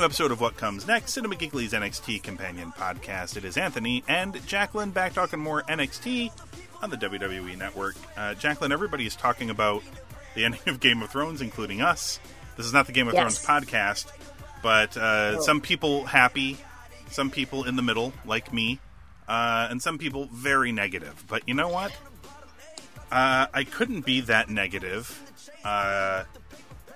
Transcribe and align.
New 0.00 0.06
episode 0.06 0.32
of 0.32 0.40
What 0.40 0.56
Comes 0.56 0.86
Next, 0.86 1.12
Cinema 1.12 1.34
Geekly's 1.34 1.74
NXT 1.74 2.22
companion 2.22 2.72
podcast. 2.72 3.36
It 3.36 3.44
is 3.44 3.58
Anthony 3.58 4.02
and 4.08 4.34
Jacqueline 4.46 4.92
back 4.92 5.12
talking 5.12 5.38
more 5.38 5.62
NXT 5.64 6.30
on 6.82 6.88
the 6.88 6.96
WWE 6.96 7.58
Network. 7.58 7.96
Uh, 8.16 8.32
Jacqueline, 8.32 8.72
everybody 8.72 9.04
is 9.04 9.14
talking 9.14 9.50
about 9.50 9.82
the 10.34 10.44
ending 10.46 10.60
of 10.68 10.80
Game 10.80 11.02
of 11.02 11.10
Thrones, 11.10 11.42
including 11.42 11.82
us. 11.82 12.18
This 12.56 12.64
is 12.64 12.72
not 12.72 12.86
the 12.86 12.92
Game 12.92 13.08
of 13.08 13.14
Yes. 13.14 13.44
Thrones 13.44 13.66
podcast, 13.66 14.10
but 14.62 14.96
uh, 14.96 15.42
some 15.42 15.60
people 15.60 16.06
happy, 16.06 16.56
some 17.10 17.30
people 17.30 17.64
in 17.64 17.76
the 17.76 17.82
middle, 17.82 18.14
like 18.24 18.54
me, 18.54 18.78
uh, 19.28 19.68
and 19.70 19.82
some 19.82 19.98
people 19.98 20.30
very 20.32 20.72
negative. 20.72 21.24
But 21.28 21.46
you 21.46 21.52
know 21.52 21.68
what? 21.68 21.92
Uh, 23.12 23.48
I 23.52 23.64
couldn't 23.64 24.06
be 24.06 24.22
that 24.22 24.48
negative. 24.48 25.30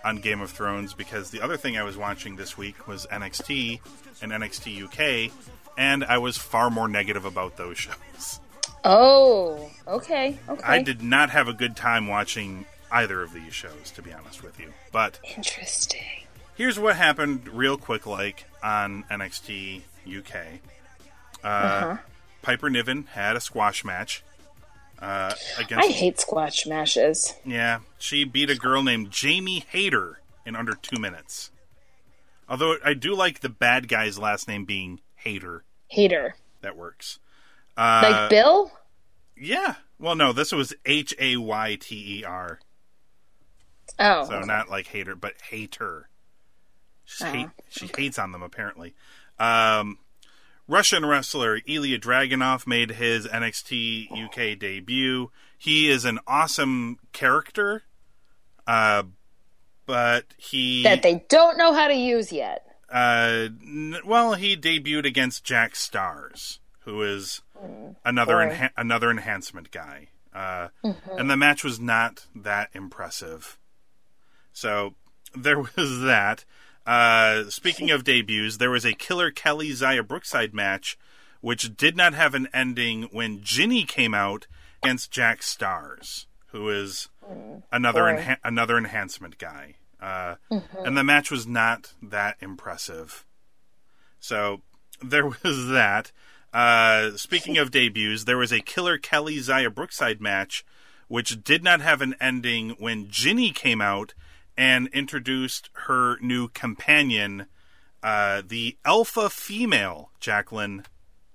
On 0.05 0.19
Game 0.19 0.41
of 0.43 0.51
Thrones 0.51 0.93
because 0.95 1.31
the 1.31 1.41
other 1.41 1.57
thing 1.57 1.77
I 1.79 1.83
was 1.83 1.97
watching 1.97 2.37
this 2.37 2.59
week 2.59 2.87
was 2.87 3.07
NXT 3.07 3.81
and 4.21 4.33
NXT 4.33 4.85
UK, 4.85 5.33
and 5.79 6.05
I 6.05 6.19
was 6.19 6.37
far 6.37 6.69
more 6.71 6.89
negative 6.89 7.25
about 7.25 7.57
those 7.57 7.79
shows. 7.87 8.41
Oh, 8.85 9.71
okay, 9.89 10.39
okay. 10.49 10.63
I 10.63 10.83
did 10.83 11.03
not 11.03 11.31
have 11.31 11.49
a 11.49 11.55
good 11.55 11.75
time 11.75 12.07
watching 12.07 12.67
either 12.93 13.23
of 13.23 13.33
these 13.33 13.55
shows, 13.55 13.91
to 13.95 14.03
be 14.03 14.13
honest 14.13 14.43
with 14.43 14.61
you. 14.61 14.73
But 14.93 15.19
Interesting. 15.37 16.03
here's 16.55 16.79
what 16.79 16.97
happened, 16.97 17.49
real 17.49 17.79
quick, 17.79 18.07
like 18.07 18.45
on 18.63 19.05
NXT 19.11 19.81
UK. 20.07 20.37
Uh, 21.43 21.47
Uh-huh. 21.47 21.97
Piper 22.43 22.69
Niven 22.69 23.05
had 23.13 23.37
a 23.37 23.41
squash 23.41 23.85
match 23.87 24.23
uh, 25.01 25.35
against. 25.59 25.89
I 25.89 25.93
hate 25.93 26.19
squash 26.21 26.67
matches. 26.67 27.35
Yeah, 27.45 27.81
she 27.99 28.25
beat 28.25 28.51
a 28.51 28.57
girl 28.57 28.83
named 28.83 29.11
Jamie 29.11 29.65
Hayter 29.71 30.21
in 30.47 30.57
under 30.57 30.75
two 30.75 31.01
minutes. 31.01 31.51
Although 32.49 32.77
I 32.85 32.95
do 32.95 33.15
like 33.15 33.41
the 33.41 33.49
bad 33.49 33.89
guy's 33.89 34.19
last 34.19 34.49
name 34.49 34.65
being 34.65 35.01
Hater. 35.17 35.65
Hater. 35.89 36.37
That 36.61 36.77
works. 36.77 37.19
Uh, 37.77 38.01
Like 38.11 38.31
Bill? 38.31 38.71
Yeah. 39.37 39.77
Well, 39.99 40.15
no, 40.15 40.33
this 40.33 40.53
was 40.53 40.75
H 40.85 41.15
A 41.19 41.37
Y 41.37 41.77
T 41.81 42.21
E 42.21 42.25
R. 42.25 42.61
Oh. 43.99 44.25
So 44.25 44.41
not 44.41 44.69
like 44.71 44.87
hater, 44.89 45.15
but 45.15 45.35
hater. 45.51 46.09
She's 47.05 47.23
Oh, 47.27 47.31
hate, 47.33 47.49
she 47.69 47.89
hates 47.97 48.19
on 48.19 48.33
them 48.33 48.43
apparently. 48.43 48.95
Um, 49.39 49.99
Russian 50.67 51.05
wrestler 51.05 51.61
Ilya 51.67 51.99
Dragunov 51.99 52.67
made 52.67 52.93
his 52.93 53.27
NXT 53.27 54.11
UK 54.27 54.59
debut. 54.59 55.31
He 55.59 55.91
is 55.91 56.05
an 56.05 56.19
awesome 56.27 56.99
character, 57.13 57.83
uh, 58.67 59.05
but 59.87 60.25
he 60.39 60.83
that 60.85 61.03
they 61.03 61.25
don't 61.29 61.59
know 61.59 61.73
how 61.75 61.89
to 61.89 61.95
use 61.95 62.33
yet. 62.33 62.67
uh, 62.91 63.49
n- 63.63 63.97
well, 64.05 64.35
he 64.35 64.57
debuted 64.57 65.05
against 65.07 65.45
Jack 65.45 65.75
Starz, 65.75 66.59
who 66.81 67.03
is 67.03 67.43
another 68.05 68.37
enha- 68.37 68.71
another 68.77 69.11
enhancement 69.11 69.71
guy, 69.71 70.09
uh, 70.35 70.69
and 71.19 71.31
the 71.31 71.37
match 71.37 71.63
was 71.63 71.79
not 71.79 72.27
that 72.35 72.71
impressive. 72.73 73.59
So 74.53 74.95
there 75.37 75.59
was 75.77 76.01
that. 76.03 76.45
Uh, 76.87 77.45
speaking 77.49 77.91
of 77.91 78.05
debuts, 78.05 78.59
there 78.59 78.71
was 78.71 78.85
a 78.85 78.93
Killer 78.93 79.31
Kelly 79.31 79.71
Xia 79.71 80.07
Brookside 80.07 80.53
match, 80.55 80.99
which 81.41 81.77
did 81.77 81.97
not 81.97 82.15
have 82.15 82.35
an 82.35 82.49
ending 82.53 83.05
when 83.11 83.41
Jinny 83.43 83.85
came 83.85 84.15
out 84.15 84.47
against 84.83 85.11
Jack 85.11 85.41
Starz, 85.41 86.27
who 86.49 86.69
is 86.69 87.09
another 87.73 88.03
enha- 88.03 88.37
another 88.45 88.77
enhancement 88.77 89.39
guy. 89.39 89.77
Uh, 90.01 90.35
And 90.85 90.97
the 90.97 91.05
match 91.05 91.31
was 91.31 91.47
not 91.47 91.95
that 92.03 92.37
impressive. 92.41 93.25
So 94.21 94.61
there 95.03 95.27
was 95.27 95.69
that. 95.69 96.13
Uh, 96.53 97.17
speaking 97.17 97.57
of 97.59 97.71
debuts, 97.71 98.25
there 98.25 98.37
was 98.39 98.53
a 98.53 98.61
Killer 98.61 98.99
Kelly 98.99 99.37
Xia 99.39 99.75
Brookside 99.75 100.21
match, 100.21 100.65
which 101.09 101.43
did 101.43 101.65
not 101.65 101.81
have 101.81 102.01
an 102.03 102.15
ending 102.21 102.71
when 102.79 103.09
Jinny 103.11 103.51
came 103.51 103.81
out 103.81 104.13
and 104.57 104.89
introduced 104.89 105.71
her 105.87 106.17
new 106.21 106.49
companion, 106.49 107.47
uh, 108.03 108.43
the 108.47 108.77
alpha 108.85 109.29
female, 109.31 110.11
Jacqueline. 110.21 110.85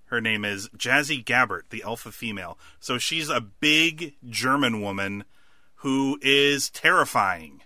Her 0.06 0.22
name 0.22 0.44
is 0.44 0.70
Jazzy 0.70 1.24
Gabert, 1.24 1.64
the 1.70 1.84
alpha 1.84 2.12
female. 2.12 2.58
So 2.80 2.98
she's 2.98 3.30
a 3.30 3.42
big 3.42 4.16
German 4.28 4.82
woman 4.82 5.24
who 5.76 6.18
is 6.22 6.70
terrifying. 6.72 7.62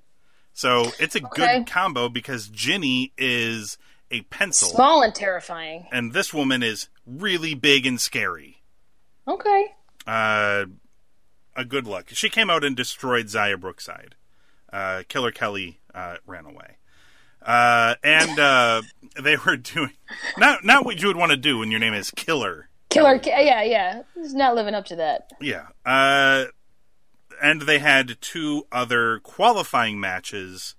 So 0.54 0.92
it's 1.00 1.16
a 1.16 1.26
Okay. 1.26 1.58
good 1.60 1.68
combo 1.68 2.10
because 2.10 2.48
Jinny 2.50 3.14
is 3.18 3.78
a 4.12 4.22
pencil 4.24 4.70
Small 4.70 5.02
and 5.02 5.16
terrifying. 5.16 5.88
and 5.92 6.14
this 6.14 6.34
woman 6.34 6.62
is 6.62 6.90
really 7.06 7.54
big 7.56 7.86
and 7.88 8.00
scary. 8.00 8.62
Okay. 9.28 9.74
Uh, 10.06 10.66
a 11.56 11.66
good 11.66 11.88
look. 11.88 12.10
She 12.10 12.30
came 12.30 12.50
out 12.50 12.64
and 12.64 12.76
destroyed 12.76 13.28
Xia 13.28 13.60
Brookside. 13.60 14.16
Uh, 14.74 15.04
Killer 15.08 15.32
Kelly 15.32 15.80
uh, 15.94 16.16
ran 16.26 16.46
away. 16.46 16.78
Uh, 17.46 17.96
and 18.04 18.40
uh, 18.40 18.82
they 19.22 19.38
were 19.46 19.58
doing 19.58 19.94
not 20.38 20.64
not 20.64 20.86
what 20.86 21.02
you 21.02 21.08
would 21.08 21.18
want 21.18 21.32
to 21.32 21.38
do 21.38 21.60
when 21.60 21.70
your 21.70 21.80
name 21.80 21.94
is 21.94 22.10
Killer. 22.12 22.70
Killer. 22.90 23.20
Yeah, 23.24 23.64
yeah. 23.64 24.02
He's 24.16 24.34
not 24.34 24.56
living 24.56 24.74
up 24.74 24.86
to 24.86 24.96
that. 24.96 25.32
Yeah. 25.40 25.68
Uh, 25.86 26.46
and 27.42 27.64
they 27.64 27.80
had 27.80 28.18
two 28.22 28.66
other 28.72 29.20
qualifying 29.20 30.00
matches 30.00 30.76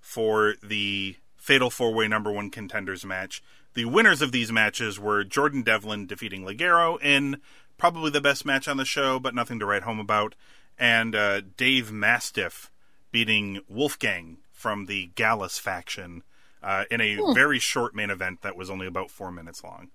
for 0.00 0.54
the 0.62 1.16
Fatal 1.36 1.70
Four 1.70 1.92
Way 1.92 2.08
Number 2.08 2.30
One 2.32 2.50
Contenders 2.50 3.04
match. 3.04 3.42
The 3.74 3.86
winners 3.86 4.22
of 4.22 4.30
these 4.30 4.52
matches 4.52 5.00
were 5.00 5.24
Jordan 5.24 5.62
Devlin 5.62 6.06
defeating 6.06 6.44
Ligero 6.44 7.02
in 7.02 7.40
probably 7.76 8.10
the 8.10 8.20
best 8.20 8.44
match 8.44 8.68
on 8.68 8.76
the 8.76 8.84
show, 8.84 9.18
but 9.18 9.34
nothing 9.34 9.58
to 9.58 9.66
write 9.66 9.82
home 9.82 9.98
about, 9.98 10.34
and 10.78 11.14
uh, 11.14 11.40
Dave 11.56 11.90
Mastiff 11.90 12.70
beating 13.14 13.60
Wolfgang 13.68 14.38
from 14.52 14.86
the 14.86 15.06
Gallus 15.14 15.56
faction 15.56 16.24
uh, 16.64 16.82
in 16.90 17.00
a 17.00 17.16
very 17.32 17.60
short 17.60 17.94
main 17.94 18.10
event 18.10 18.42
that 18.42 18.56
was 18.56 18.68
only 18.68 18.88
about 18.88 19.08
four 19.08 19.30
minutes 19.30 19.62
long. 19.62 19.90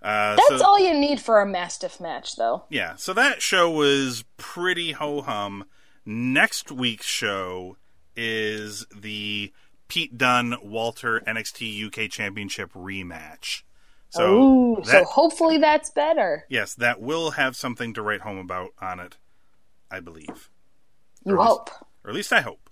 Uh, 0.00 0.34
That's 0.36 0.60
so- 0.60 0.64
all 0.66 0.78
you 0.80 0.94
need 0.98 1.20
for 1.20 1.42
a 1.42 1.46
Mastiff 1.46 2.00
match, 2.00 2.36
though. 2.36 2.64
yeah, 2.70 2.94
so 2.96 3.12
that 3.12 3.42
show 3.42 3.70
was 3.70 4.24
pretty 4.38 4.92
ho 4.92 5.20
hum. 5.20 5.66
Next 6.06 6.72
week's 6.72 7.04
show 7.06 7.76
is 8.16 8.86
the 8.94 9.52
Pete 9.88 10.16
Dunne 10.16 10.54
Walter 10.62 11.20
NXT 11.26 11.86
UK 11.86 12.10
Championship 12.10 12.72
rematch. 12.72 13.62
So 14.08 14.32
Ooh, 14.42 14.76
that, 14.76 14.86
so 14.86 15.04
hopefully 15.04 15.58
that's 15.58 15.90
better. 15.90 16.44
yes, 16.48 16.74
that 16.76 16.98
will 17.00 17.32
have 17.32 17.56
something 17.56 17.92
to 17.92 18.00
write 18.02 18.22
home 18.22 18.38
about 18.38 18.70
on 18.80 19.00
it, 19.00 19.18
I 19.90 20.00
believe, 20.00 20.48
You 21.26 21.34
Or 21.34 21.40
at 21.40 21.40
least- 21.40 21.48
hope. 21.48 21.70
or 22.04 22.10
at 22.10 22.14
least 22.16 22.32
I 22.32 22.40
hope. 22.42 22.63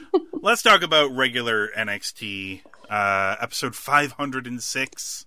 Let's 0.42 0.62
talk 0.62 0.82
about 0.82 1.14
regular 1.14 1.68
NXT 1.76 2.62
uh, 2.90 3.36
episode 3.40 3.74
506. 3.76 5.26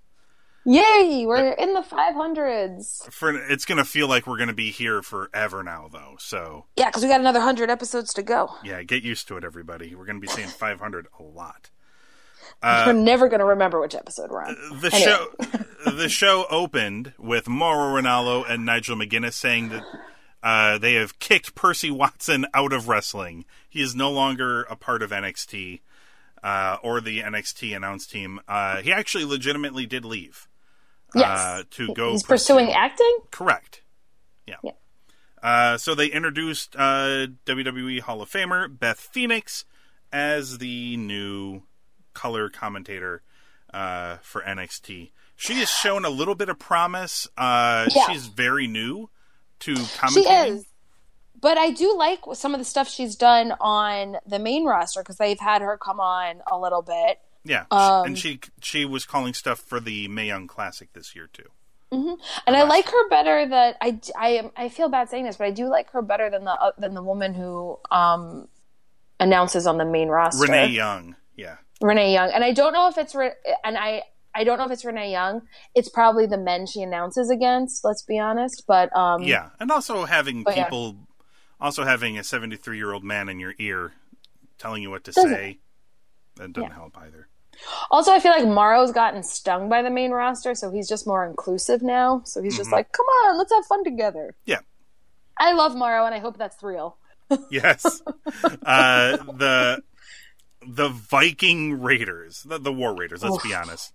Yay! 0.68 1.26
We're 1.28 1.52
in 1.52 1.74
the 1.74 1.82
500s. 1.82 3.12
For 3.14 3.36
it's 3.50 3.66
going 3.66 3.78
to 3.78 3.86
feel 3.86 4.08
like 4.08 4.26
we're 4.26 4.38
going 4.38 4.48
to 4.50 4.54
be 4.56 4.72
here 4.72 5.02
forever 5.04 5.62
now, 5.64 5.88
though. 5.92 6.16
So 6.20 6.66
Yeah, 6.76 6.88
because 6.90 7.04
we 7.04 7.10
got 7.10 7.20
another 7.20 7.40
100 7.40 7.70
episodes 7.70 8.14
to 8.16 8.24
go. 8.24 8.50
Yeah, 8.64 8.82
get 8.84 9.04
used 9.04 9.28
to 9.28 9.38
it, 9.38 9.44
everybody. 9.44 9.94
We're 9.94 10.06
going 10.06 10.20
to 10.20 10.28
be 10.28 10.28
saying 10.28 10.48
500 10.58 11.08
a 11.20 11.24
lot. 11.24 11.70
we're 12.64 12.94
never 12.94 13.28
going 13.28 13.40
to 13.42 13.46
remember 13.46 13.80
which 13.80 13.94
episode 13.96 14.32
we're 14.32 14.44
on. 14.44 14.56
The 14.82 14.90
Anyway. 14.92 15.02
show, 15.04 15.92
the 15.92 16.10
show 16.10 16.46
opened 16.50 17.14
with 17.20 17.48
Mauro 17.48 18.02
Ranallo 18.02 18.44
and 18.50 18.66
Nigel 18.66 18.96
McGuinness 18.98 19.34
saying 19.34 19.70
that 19.70 19.84
Uh, 20.46 20.78
they 20.78 20.94
have 20.94 21.18
kicked 21.18 21.56
Percy 21.56 21.90
Watson 21.90 22.46
out 22.54 22.72
of 22.72 22.88
wrestling. 22.88 23.46
He 23.68 23.82
is 23.82 23.96
no 23.96 24.12
longer 24.12 24.62
a 24.64 24.76
part 24.76 25.02
of 25.02 25.10
NXT 25.10 25.82
uh, 26.44 26.78
or 26.84 27.02
the 27.02 27.22
NXT 27.22 27.76
announce 27.76 28.06
team. 28.06 28.40
Uh, 28.48 28.78
he 28.84 28.92
actually 28.94 29.26
legitimately 29.26 29.88
did 29.88 30.06
leave. 30.06 30.48
Yes. 31.16 31.40
Uh, 31.40 31.64
to 31.72 31.94
go 31.96 32.12
He's 32.12 32.22
pursue- 32.22 32.54
pursuing 32.54 32.74
acting? 32.74 33.18
Correct. 33.32 33.82
Yeah. 34.46 34.58
Yeah. 34.64 34.72
Uh, 35.42 35.78
so 35.78 35.96
they 35.96 36.08
introduced 36.08 36.76
uh, 36.76 37.26
WWE 37.46 38.02
Hall 38.02 38.22
of 38.22 38.30
Famer 38.30 38.68
Beth 38.80 39.00
Phoenix 39.00 39.66
as 40.14 40.60
the 40.60 40.96
new 40.98 41.64
color 42.14 42.50
commentator 42.50 43.24
uh, 43.74 44.18
for 44.22 44.42
NXT. 44.42 45.10
She 45.36 45.54
has 45.56 45.70
shown 45.70 46.06
a 46.06 46.10
little 46.10 46.36
bit 46.36 46.50
of 46.50 46.60
promise. 46.60 47.28
Uh, 47.38 47.88
Yeah. 47.96 48.06
She's 48.08 48.28
very 48.28 48.68
new 48.68 49.10
to 49.62 49.74
commentating. 49.74 50.14
She 50.14 50.20
is. 50.22 50.66
But 51.40 51.58
I 51.58 51.72
do 51.72 51.96
like 51.98 52.20
some 52.34 52.54
of 52.54 52.60
the 52.60 52.66
stuff 52.66 52.90
she's 52.90 53.16
done 53.16 53.54
on 53.60 54.18
the 54.26 54.40
main 54.40 54.66
roster 54.66 55.02
because 55.02 55.18
they've 55.18 55.40
had 55.40 55.62
her 55.62 55.78
come 55.78 56.00
on 56.00 56.42
a 56.52 56.58
little 56.58 56.82
bit. 56.82 57.20
Yeah, 57.44 57.66
Um, 57.70 58.06
and 58.08 58.18
she 58.18 58.40
she 58.62 58.86
was 58.86 59.06
calling 59.06 59.36
stuff 59.36 59.60
for 59.60 59.80
the 59.80 60.08
Mae 60.08 60.26
Young 60.28 60.48
Classic 60.48 60.92
this 60.94 61.16
year 61.16 61.30
too. 61.32 61.50
And 61.92 62.58
I 62.58 62.64
like 62.64 62.90
her 62.90 63.10
better 63.10 63.48
that 63.48 63.78
I, 63.80 64.00
I, 64.18 64.52
I 64.58 64.70
feel 64.70 64.90
bad 64.90 65.10
saying 65.10 65.24
this, 65.26 65.38
but 65.38 65.46
I 65.48 65.52
do 65.52 65.68
like 65.70 65.92
her 65.92 66.02
better 66.02 66.30
than 66.30 66.44
the 66.44 66.52
uh, 66.52 66.72
than 66.78 66.94
the 66.94 67.04
woman 67.04 67.34
who 67.34 67.80
um, 67.90 68.50
announces 69.20 69.66
on 69.66 69.78
the 69.78 69.86
main 69.86 70.10
roster. 70.10 70.42
Renee 70.42 70.68
Young. 70.68 71.16
Yeah. 71.38 71.56
Renee 71.82 72.12
Young, 72.14 72.32
and 72.32 72.44
I 72.44 72.52
don't 72.52 72.74
know 72.74 72.88
if 72.90 72.98
it's 72.98 73.16
Re- 73.16 73.32
and 73.64 73.78
I 73.78 74.04
I 74.36 74.44
don't 74.44 74.58
know 74.58 74.66
if 74.66 74.72
it's 74.72 74.84
Renee 74.86 75.12
Young. 75.12 75.42
It's 75.74 75.88
probably 75.90 76.26
the 76.26 76.38
men 76.38 76.66
she 76.68 76.82
announces 76.82 77.30
against. 77.30 77.84
Let's 77.86 78.04
be 78.04 78.20
honest, 78.20 78.66
but 78.68 78.96
um, 78.96 79.24
Yeah, 79.24 79.50
and 79.60 79.72
also 79.72 80.06
having 80.06 80.44
But 80.44 80.58
yeah. 80.58 80.66
people, 80.66 80.98
also 81.60 81.84
having 81.86 82.18
a 82.20 82.24
seventy-three-year-old 82.24 83.04
man 83.04 83.30
in 83.30 83.40
your 83.40 83.54
ear 83.58 83.94
telling 84.58 84.84
you 84.84 84.90
what 84.90 85.04
to 85.06 85.12
Doesn't- 85.12 85.32
say, 85.32 85.60
that 86.36 86.52
doesn't 86.54 86.70
Yeah. 86.70 86.76
help 86.76 86.98
either. 86.98 87.28
Also, 87.90 88.12
I 88.12 88.20
feel 88.20 88.32
like 88.32 88.46
Mauro's 88.46 88.92
gotten 88.92 89.24
stung 89.24 89.70
by 89.70 89.82
the 89.82 89.90
main 89.90 90.12
roster, 90.12 90.54
so 90.56 90.70
he's 90.72 90.90
just 90.90 91.08
more 91.08 91.26
inclusive 91.26 91.82
now. 91.82 92.22
So 92.26 92.42
he's 92.42 92.58
just 92.58 92.70
like, 92.70 92.92
"Come 92.92 93.06
on, 93.06 93.38
let's 93.38 93.54
have 93.54 93.66
fun 93.66 93.86
together." 93.86 94.36
Yeah. 94.44 94.60
I 95.38 95.54
love 95.54 95.74
Mauro, 95.76 96.06
and 96.06 96.14
I 96.14 96.20
hope 96.20 96.38
that's 96.38 96.62
real. 96.62 96.98
Yes, 97.50 98.02
uh, 98.66 99.18
the 99.18 99.82
the 100.68 100.90
Viking 100.90 101.82
Raiders, 101.82 102.44
the, 102.44 102.58
the 102.60 102.74
War 102.74 102.94
Raiders. 102.96 103.24
Let's 103.24 103.42
be 103.42 103.54
honest, 103.56 103.94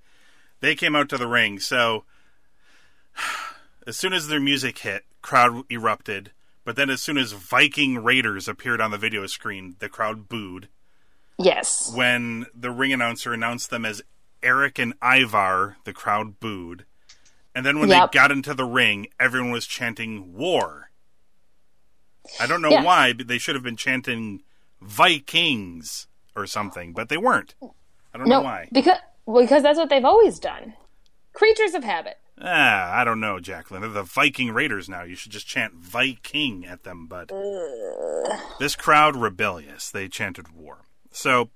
they 0.60 0.74
came 0.74 0.94
out 0.96 1.08
to 1.10 1.18
the 1.18 1.26
ring. 1.26 1.58
So 1.60 2.04
as 3.86 3.96
soon 3.96 4.12
as 4.12 4.28
their 4.28 4.40
music 4.40 4.78
hit, 4.78 5.04
crowd 5.22 5.64
erupted. 5.70 6.32
But 6.64 6.76
then, 6.76 6.90
as 6.90 7.00
soon 7.02 7.16
as 7.16 7.32
Viking 7.32 8.02
Raiders 8.04 8.46
appeared 8.46 8.80
on 8.82 8.90
the 8.90 8.98
video 8.98 9.26
screen, 9.26 9.76
the 9.78 9.88
crowd 9.88 10.28
booed. 10.28 10.68
Yes. 11.42 11.90
when 11.96 12.44
the 12.54 12.70
ring 12.70 12.92
announcer 12.92 13.32
announced 13.32 13.70
them 13.70 13.86
as 13.86 14.02
Eric 14.42 14.78
and 14.78 14.92
Ivar, 15.02 15.78
the 15.84 15.92
crowd 15.94 16.38
booed. 16.38 16.84
And 17.54 17.64
then 17.64 17.78
when 17.80 17.88
Yep. 17.88 18.12
they 18.12 18.18
got 18.18 18.30
into 18.30 18.52
the 18.52 18.66
ring, 18.66 19.06
everyone 19.18 19.50
was 19.50 19.66
chanting 19.66 20.34
war. 20.34 20.90
I 22.38 22.46
don't 22.46 22.60
know 22.60 22.68
Yeah. 22.70 22.82
why, 22.84 23.14
but 23.14 23.26
they 23.26 23.38
should 23.38 23.54
have 23.54 23.64
been 23.64 23.76
chanting 23.78 24.42
Vikings 24.82 26.06
or 26.36 26.46
something, 26.46 26.92
but 26.92 27.08
they 27.08 27.16
weren't. 27.16 27.54
I 28.12 28.18
don't 28.18 28.28
know 28.28 28.42
why. 28.42 28.68
because 28.70 28.98
because 29.32 29.62
that's 29.62 29.78
what 29.78 29.88
they've 29.88 30.04
always 30.04 30.38
done. 30.38 30.74
Creatures 31.32 31.74
of 31.74 31.84
habit. 31.84 32.18
Ah, 32.42 32.98
I 32.98 33.04
don't 33.04 33.20
know, 33.20 33.38
Jacqueline. 33.38 33.82
They're 33.82 33.90
the 33.90 34.02
Viking 34.02 34.52
Raiders 34.52 34.88
now. 34.88 35.02
You 35.02 35.14
should 35.14 35.32
just 35.32 35.46
chant 35.46 35.74
Viking 35.74 36.64
at 36.64 36.84
them, 36.84 37.06
but 37.06 37.30
this 38.58 38.74
crowd 38.74 39.14
rebellious. 39.14 39.90
They 39.90 40.08
chanted 40.08 40.54
war. 40.54 40.78
So 41.12 41.50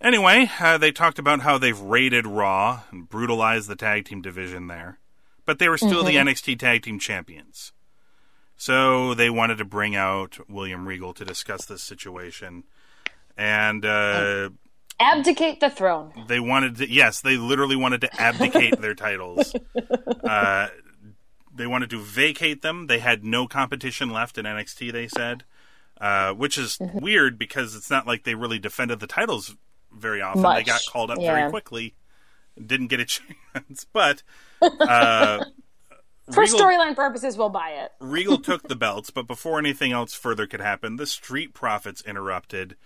anyway, 0.00 0.50
uh, 0.60 0.78
they 0.78 0.92
talked 0.92 1.18
about 1.18 1.40
how 1.40 1.58
they've 1.58 1.78
raided 1.78 2.26
Raw 2.26 2.82
and 2.92 3.08
brutalized 3.08 3.68
the 3.68 3.76
tag 3.76 4.04
team 4.04 4.22
division 4.22 4.68
there, 4.68 4.98
but 5.44 5.58
they 5.58 5.68
were 5.68 5.78
still 5.78 6.04
the 6.04 6.16
NXT 6.16 6.58
tag 6.58 6.82
team 6.82 6.98
champions. 6.98 7.72
So 8.56 9.14
they 9.14 9.30
wanted 9.30 9.58
to 9.58 9.64
bring 9.64 9.96
out 9.96 10.38
William 10.48 10.86
Regal 10.86 11.14
to 11.14 11.24
discuss 11.24 11.64
this 11.64 11.82
situation, 11.82 12.64
and 13.36 13.84
uh, 13.84 14.50
Abdicate 15.00 15.60
the 15.60 15.70
throne. 15.70 16.12
they 16.26 16.40
wanted 16.40 16.76
to 16.76 16.90
yes 16.90 17.20
they 17.20 17.36
literally 17.36 17.76
wanted 17.76 18.00
to 18.00 18.20
abdicate 18.20 18.80
their 18.80 18.94
titles 18.94 19.54
uh, 20.24 20.68
they 21.54 21.66
wanted 21.66 21.90
to 21.90 22.00
vacate 22.00 22.62
them 22.62 22.86
they 22.88 22.98
had 22.98 23.22
no 23.24 23.46
competition 23.46 24.10
left 24.10 24.38
in 24.38 24.44
nxt 24.44 24.92
they 24.92 25.06
said 25.08 25.44
uh, 26.00 26.32
which 26.32 26.56
is 26.58 26.76
Mm-hmm. 26.78 26.98
weird 27.00 27.38
because 27.38 27.74
it's 27.74 27.90
not 27.90 28.06
like 28.06 28.24
they 28.24 28.34
really 28.34 28.58
defended 28.58 29.00
the 29.00 29.06
titles 29.06 29.54
very 29.92 30.20
often 30.20 30.42
Much, 30.42 30.58
they 30.58 30.64
got 30.64 30.80
called 30.88 31.10
up 31.10 31.18
yeah. 31.20 31.34
very 31.34 31.50
quickly 31.50 31.94
didn't 32.64 32.88
get 32.88 33.00
a 33.00 33.04
chance 33.54 33.86
but 33.92 34.22
uh, 34.62 35.44
For 36.32 36.44
storyline 36.44 36.94
purposes, 36.94 37.38
we'll 37.38 37.48
buy 37.48 37.70
it. 37.70 37.90
Regal 38.00 38.36
took 38.36 38.68
the 38.68 38.76
belts, 38.76 39.08
but 39.08 39.26
before 39.26 39.58
anything 39.58 39.92
else 39.92 40.12
further 40.12 40.46
could 40.46 40.60
happen, 40.60 40.96
the 40.96 41.06
Street 41.06 41.54
Profits 41.54 42.02
interrupted. 42.02 42.76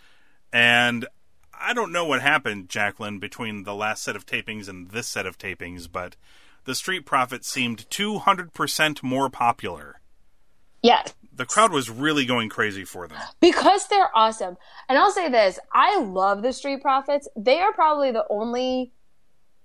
And 0.52 1.06
I 1.62 1.72
don't 1.72 1.92
know 1.92 2.04
what 2.04 2.22
happened, 2.22 2.68
Jacqueline, 2.68 3.18
between 3.18 3.64
the 3.64 3.74
last 3.74 4.02
set 4.02 4.16
of 4.16 4.26
tapings 4.26 4.68
and 4.68 4.90
this 4.90 5.06
set 5.06 5.26
of 5.26 5.38
tapings, 5.38 5.90
but 5.90 6.16
the 6.64 6.74
Street 6.74 7.06
Profits 7.06 7.48
seemed 7.48 7.88
200% 7.90 9.02
more 9.02 9.30
popular. 9.30 10.00
Yeah. 10.82 11.02
The 11.34 11.46
crowd 11.46 11.72
was 11.72 11.88
really 11.88 12.24
going 12.24 12.48
crazy 12.48 12.84
for 12.84 13.08
them. 13.08 13.18
Because 13.40 13.86
they're 13.88 14.10
awesome. 14.14 14.56
And 14.88 14.98
I'll 14.98 15.12
say 15.12 15.28
this 15.28 15.58
I 15.72 16.00
love 16.00 16.42
the 16.42 16.52
Street 16.52 16.82
Profits. 16.82 17.28
They 17.36 17.60
are 17.60 17.72
probably 17.72 18.12
the 18.12 18.26
only 18.28 18.92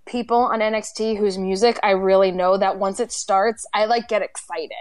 people 0.05 0.37
on 0.37 0.59
NXT 0.59 1.17
whose 1.17 1.37
music 1.37 1.79
I 1.83 1.91
really 1.91 2.31
know 2.31 2.57
that 2.57 2.79
once 2.79 2.99
it 2.99 3.11
starts, 3.11 3.65
I 3.73 3.85
like 3.85 4.07
get 4.07 4.21
excited. 4.21 4.71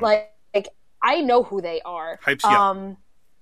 Like, 0.00 0.30
like 0.54 0.68
I 1.02 1.20
know 1.22 1.42
who 1.42 1.60
they 1.60 1.80
are. 1.82 2.20
Hypes 2.24 2.44
um, 2.44 2.96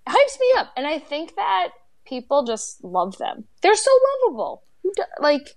hypes 0.06 0.40
me 0.40 0.52
up. 0.56 0.72
And 0.76 0.86
I 0.86 0.98
think 0.98 1.36
that 1.36 1.68
people 2.08 2.44
just 2.44 2.82
love 2.82 3.18
them. 3.18 3.44
They're 3.62 3.74
so 3.74 3.90
lovable. 4.24 4.62
Like, 5.20 5.56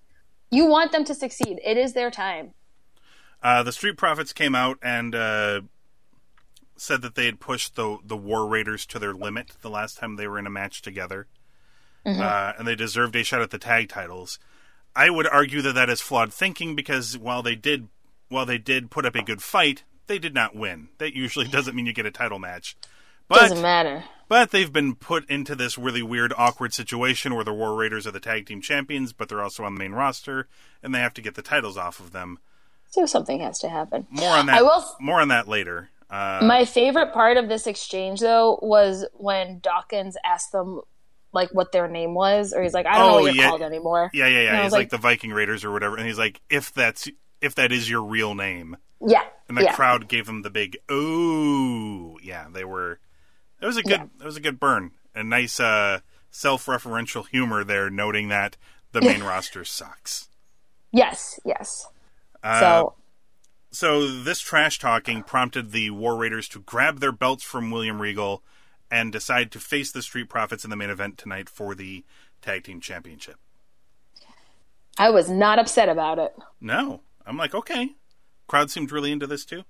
you 0.49 0.65
want 0.65 0.91
them 0.91 1.05
to 1.05 1.15
succeed. 1.15 1.59
It 1.63 1.77
is 1.77 1.93
their 1.93 2.11
time. 2.11 2.53
Uh, 3.41 3.63
the 3.63 3.71
Street 3.71 3.97
Profits 3.97 4.33
came 4.33 4.53
out 4.53 4.77
and 4.81 5.15
uh, 5.15 5.61
said 6.75 7.01
that 7.01 7.15
they 7.15 7.25
had 7.25 7.39
pushed 7.39 7.75
the 7.75 7.97
the 8.03 8.17
War 8.17 8.47
Raiders 8.47 8.85
to 8.87 8.99
their 8.99 9.13
limit 9.13 9.53
the 9.61 9.69
last 9.69 9.97
time 9.97 10.15
they 10.15 10.27
were 10.27 10.37
in 10.37 10.45
a 10.45 10.51
match 10.51 10.81
together, 10.81 11.27
uh, 12.05 12.53
and 12.57 12.67
they 12.67 12.75
deserved 12.75 13.15
a 13.15 13.23
shot 13.23 13.41
at 13.41 13.49
the 13.49 13.57
tag 13.57 13.89
titles. 13.89 14.37
I 14.95 15.09
would 15.09 15.27
argue 15.27 15.61
that 15.61 15.73
that 15.73 15.89
is 15.89 16.01
flawed 16.01 16.33
thinking 16.33 16.75
because 16.75 17.17
while 17.17 17.41
they 17.41 17.55
did 17.55 17.87
while 18.29 18.45
they 18.45 18.57
did 18.57 18.91
put 18.91 19.05
up 19.05 19.15
a 19.15 19.23
good 19.23 19.41
fight, 19.41 19.83
they 20.07 20.19
did 20.19 20.33
not 20.33 20.55
win. 20.55 20.89
That 20.99 21.15
usually 21.15 21.47
doesn't 21.49 21.75
mean 21.75 21.87
you 21.87 21.93
get 21.93 22.05
a 22.05 22.11
title 22.11 22.39
match. 22.39 22.75
But 23.31 23.39
Doesn't 23.49 23.61
matter. 23.61 24.03
but 24.27 24.51
they've 24.51 24.71
been 24.71 24.95
put 24.95 25.29
into 25.29 25.55
this 25.55 25.77
really 25.77 26.03
weird, 26.03 26.33
awkward 26.37 26.73
situation 26.73 27.33
where 27.33 27.43
the 27.45 27.53
War 27.53 27.75
Raiders 27.75 28.05
are 28.05 28.11
the 28.11 28.19
tag 28.19 28.45
team 28.45 28.61
champions, 28.61 29.13
but 29.13 29.29
they're 29.29 29.41
also 29.41 29.63
on 29.63 29.73
the 29.75 29.79
main 29.79 29.93
roster, 29.93 30.47
and 30.83 30.93
they 30.93 30.99
have 30.99 31.13
to 31.15 31.21
get 31.21 31.35
the 31.35 31.41
titles 31.41 31.77
off 31.77 31.99
of 31.99 32.11
them. 32.11 32.39
So 32.89 33.05
something 33.05 33.39
has 33.39 33.57
to 33.59 33.69
happen. 33.69 34.05
More 34.09 34.35
on 34.37 34.47
that. 34.47 34.57
I 34.59 34.61
will. 34.63 34.83
More 34.99 35.21
on 35.21 35.29
that 35.29 35.47
later. 35.47 35.89
Uh, 36.09 36.41
My 36.43 36.65
favorite 36.65 37.13
part 37.13 37.37
of 37.37 37.47
this 37.47 37.67
exchange, 37.67 38.19
though, 38.19 38.59
was 38.61 39.05
when 39.13 39.59
Dawkins 39.59 40.17
asked 40.25 40.51
them 40.51 40.81
like 41.31 41.47
what 41.53 41.71
their 41.71 41.87
name 41.87 42.13
was, 42.13 42.51
or 42.51 42.61
he's 42.61 42.73
like, 42.73 42.85
"I 42.85 42.97
don't 42.97 43.07
know 43.07 43.17
Oh, 43.19 43.21
what 43.21 43.33
you're 43.33 43.43
yeah. 43.45 43.49
called 43.49 43.61
anymore." 43.61 44.09
yeah, 44.13 44.27
yeah, 44.27 44.41
yeah. 44.41 44.59
I 44.59 44.63
He's 44.63 44.73
like, 44.73 44.79
like- 44.79 44.89
the 44.89 44.97
Viking 44.97 45.31
Raiders 45.31 45.63
or 45.63 45.71
whatever, 45.71 45.95
and 45.95 46.05
he's 46.05 46.19
like, 46.19 46.41
if 46.49 46.73
that's 46.73 47.07
if 47.39 47.55
that 47.55 47.71
is 47.71 47.89
your 47.89 48.03
real 48.03 48.35
name, 48.35 48.75
Yeah, 48.99 49.23
and 49.47 49.57
the 49.57 49.63
yeah. 49.63 49.73
crowd 49.73 50.09
gave 50.09 50.27
him 50.27 50.41
the 50.41 50.49
big 50.49 50.75
ooh. 50.91 52.17
Yeah, 52.21 52.47
they 52.51 52.65
were. 52.65 52.99
It 53.61 53.65
was 53.65 53.77
a 53.77 53.83
good. 53.83 54.09
It 54.19 54.25
was 54.25 54.37
a 54.37 54.41
good 54.41 54.59
burn. 54.59 54.91
A 55.13 55.23
nice 55.23 55.59
uh, 55.59 55.99
self-referential 56.31 57.27
humor 57.27 57.63
there, 57.63 57.89
noting 57.89 58.29
that 58.29 58.57
the 58.91 59.01
main 59.01 59.23
roster 59.23 59.63
sucks. 59.63 60.29
Yes, 60.91 61.39
yes. 61.45 61.87
Uh, 62.43 62.59
so 62.59 62.93
So 63.71 64.07
this 64.07 64.39
trash 64.39 64.79
talking 64.79 65.23
prompted 65.23 65.71
the 65.71 65.89
War 65.91 66.15
Raiders 66.15 66.47
to 66.49 66.59
grab 66.59 66.99
their 66.99 67.11
belts 67.11 67.43
from 67.43 67.71
William 67.71 68.01
Regal 68.01 68.43
and 68.89 69.11
decide 69.11 69.51
to 69.51 69.59
face 69.59 69.91
the 69.91 70.01
Street 70.01 70.27
Profits 70.29 70.63
in 70.63 70.69
the 70.69 70.75
main 70.75 70.89
event 70.89 71.17
tonight 71.17 71.49
for 71.49 71.75
the 71.75 72.03
tag 72.41 72.63
team 72.63 72.81
championship. 72.81 73.35
I 74.97 75.09
was 75.09 75.29
not 75.29 75.59
upset 75.59 75.87
about 75.87 76.19
it. 76.19 76.33
No, 76.59 77.01
I'm 77.25 77.37
like, 77.37 77.55
okay. 77.55 77.91
Crowd 78.47 78.69
seemed 78.69 78.91
really 78.91 79.11
into 79.11 79.27
this 79.27 79.45
too. 79.45 79.63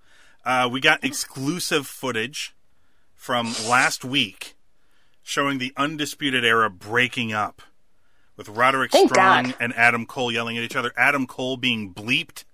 Uh, 0.44 0.68
we 0.72 0.80
got 0.80 1.04
exclusive 1.04 1.86
footage 1.86 2.56
from 3.22 3.54
last 3.70 4.04
week 4.04 4.56
showing 5.22 5.60
the 5.60 5.72
Undisputed 5.78 6.44
Era 6.44 6.72
breaking 6.72 7.32
up 7.32 7.62
with 8.36 8.50
Roderick 8.50 8.92
Thank 8.92 9.12
Strong 9.12 9.44
God. 9.44 9.56
and 9.60 9.76
Adam 9.76 10.08
Cole 10.08 10.32
yelling 10.32 10.58
at 10.58 10.64
each 10.64 10.76
other. 10.76 10.92
Adam 10.98 11.28
Cole 11.28 11.56
being 11.56 11.94
bleeped. 11.94 12.46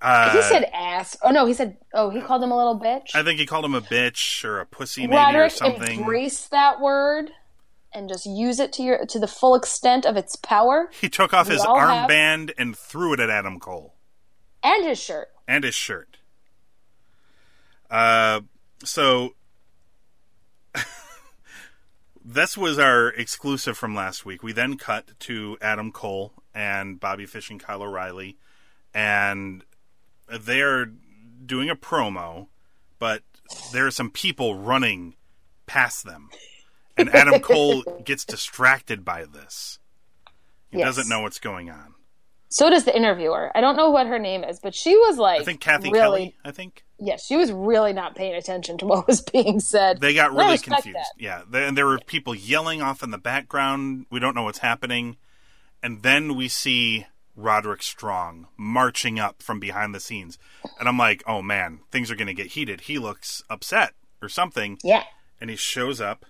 Uh, 0.00 0.30
he 0.30 0.42
said 0.42 0.64
ass. 0.72 1.16
Oh 1.24 1.30
no, 1.32 1.44
he 1.44 1.52
said. 1.54 1.76
Oh, 1.92 2.10
he 2.10 2.20
called 2.20 2.40
him 2.44 2.52
a 2.52 2.56
little 2.56 2.78
bitch. 2.78 3.08
I 3.12 3.24
think 3.24 3.40
he 3.40 3.46
called 3.46 3.64
him 3.64 3.74
a 3.74 3.80
bitch 3.80 4.44
or 4.44 4.60
a 4.60 4.64
pussy, 4.66 5.02
maybe 5.08 5.16
Roderick, 5.16 5.46
or 5.52 5.56
something. 5.56 5.98
embrace 6.00 6.46
that 6.46 6.80
word 6.80 7.32
and 7.92 8.08
just 8.08 8.26
use 8.26 8.60
it 8.60 8.72
to 8.74 8.82
your 8.84 9.04
to 9.06 9.18
the 9.18 9.26
full 9.26 9.56
extent 9.56 10.06
of 10.06 10.16
its 10.16 10.36
power 10.36 10.88
He 11.00 11.08
took 11.08 11.34
off 11.34 11.48
We 11.48 11.54
his 11.54 11.64
all 11.64 11.80
have- 11.80 12.08
armband 12.08 12.52
and 12.56 12.78
threw 12.78 13.12
it 13.12 13.18
at 13.18 13.28
Adam 13.28 13.58
Cole 13.58 13.94
and 14.62 14.84
his 14.86 15.00
shirt. 15.00 15.30
and 15.48 15.64
his 15.64 15.74
shirt. 15.74 16.18
Uh, 17.90 18.42
so 18.84 19.34
this 22.24 22.56
was 22.56 22.78
our 22.78 23.08
exclusive 23.08 23.76
from 23.76 23.94
last 23.94 24.24
week. 24.24 24.42
We 24.42 24.52
then 24.52 24.76
cut 24.76 25.18
to 25.20 25.56
Adam 25.60 25.92
Cole 25.92 26.32
and 26.54 27.00
Bobby 27.00 27.26
Fish 27.26 27.50
and 27.50 27.60
Kyle 27.60 27.82
O'Reilly, 27.82 28.36
and 28.94 29.64
they're 30.28 30.86
doing 31.44 31.70
a 31.70 31.76
promo, 31.76 32.48
but 32.98 33.22
there 33.72 33.86
are 33.86 33.90
some 33.90 34.10
people 34.10 34.56
running 34.56 35.14
past 35.66 36.04
them, 36.04 36.30
and 36.96 37.08
Adam 37.10 37.40
Cole 37.40 37.82
gets 38.04 38.24
distracted 38.24 39.04
by 39.04 39.24
this. 39.24 39.78
He 40.70 40.78
Yes. 40.78 40.86
doesn't 40.96 41.08
know 41.08 41.20
what's 41.22 41.40
going 41.40 41.68
on. 41.70 41.94
So 42.52 42.68
does 42.68 42.84
the 42.84 42.94
interviewer. 42.96 43.50
I 43.54 43.60
don't 43.60 43.76
know 43.76 43.90
what 43.90 44.08
her 44.08 44.18
name 44.18 44.42
is, 44.44 44.58
but 44.58 44.74
she 44.74 44.96
was 44.96 45.16
like, 45.18 45.40
I 45.40 45.44
think 45.44 45.60
Kathy 45.60 45.90
really, 45.90 46.00
Kelly. 46.00 46.36
I 46.44 46.50
think 46.50 46.84
Yes, 46.98 47.24
she 47.24 47.36
was 47.36 47.50
really 47.50 47.92
not 47.94 48.14
paying 48.16 48.34
attention 48.34 48.76
to 48.78 48.86
what 48.86 49.06
was 49.06 49.22
being 49.22 49.60
said. 49.60 50.00
they 50.00 50.12
got 50.14 50.32
really 50.32 50.58
confused. 50.58 50.96
that. 50.96 51.06
Yeah, 51.18 51.42
and 51.52 51.76
there 51.76 51.86
were 51.86 51.98
people 52.06 52.34
yelling 52.34 52.82
off 52.82 53.02
in 53.02 53.10
the 53.10 53.18
background. 53.18 54.04
We 54.10 54.20
don't 54.20 54.34
know 54.34 54.42
what's 54.42 54.58
happening, 54.58 55.16
and 55.82 56.02
then 56.02 56.34
we 56.36 56.48
see 56.48 57.06
Roderick 57.36 57.82
Strong 57.82 58.48
marching 58.58 59.18
up 59.18 59.42
from 59.42 59.60
behind 59.60 59.94
the 59.94 60.00
scenes, 60.00 60.36
and 60.78 60.88
I'm 60.88 60.98
like, 60.98 61.22
oh 61.26 61.40
man, 61.42 61.80
things 61.90 62.10
are 62.10 62.16
going 62.16 62.26
to 62.26 62.34
get 62.34 62.48
heated. 62.48 62.82
He 62.82 62.98
looks 62.98 63.42
upset 63.48 63.94
or 64.20 64.28
something, 64.28 64.76
Yeah. 64.84 65.04
and 65.40 65.48
he 65.48 65.56
shows 65.56 66.00
up, 66.00 66.26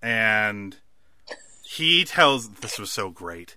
and 0.00 0.76
he 1.64 2.04
tells 2.04 2.48
this 2.48 2.78
was 2.78 2.90
so 2.92 3.10
great. 3.10 3.56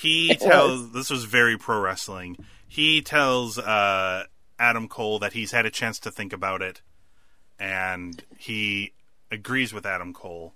He 0.00 0.30
It 0.30 0.40
tells 0.40 0.92
this 0.92 1.10
was 1.10 1.24
very 1.24 1.58
pro 1.58 1.78
wrestling. 1.78 2.38
He 2.66 3.02
tells 3.02 3.58
uh, 3.58 4.24
Adam 4.58 4.88
Cole 4.88 5.18
that 5.18 5.34
he's 5.34 5.52
had 5.52 5.66
a 5.66 5.70
chance 5.70 5.98
to 6.00 6.10
think 6.10 6.32
about 6.32 6.62
it, 6.62 6.80
and 7.58 8.22
he 8.38 8.94
agrees 9.30 9.74
with 9.74 9.84
Adam 9.84 10.14
Cole 10.14 10.54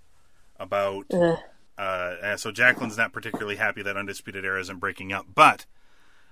about. 0.58 1.06
Ugh. 1.12 1.38
Uh, 1.76 2.36
so 2.36 2.52
Jacqueline's 2.52 2.96
not 2.96 3.12
particularly 3.12 3.56
happy 3.56 3.82
that 3.82 3.96
Undisputed 3.96 4.44
Era 4.44 4.60
isn't 4.60 4.78
breaking 4.78 5.12
up, 5.12 5.26
but 5.34 5.66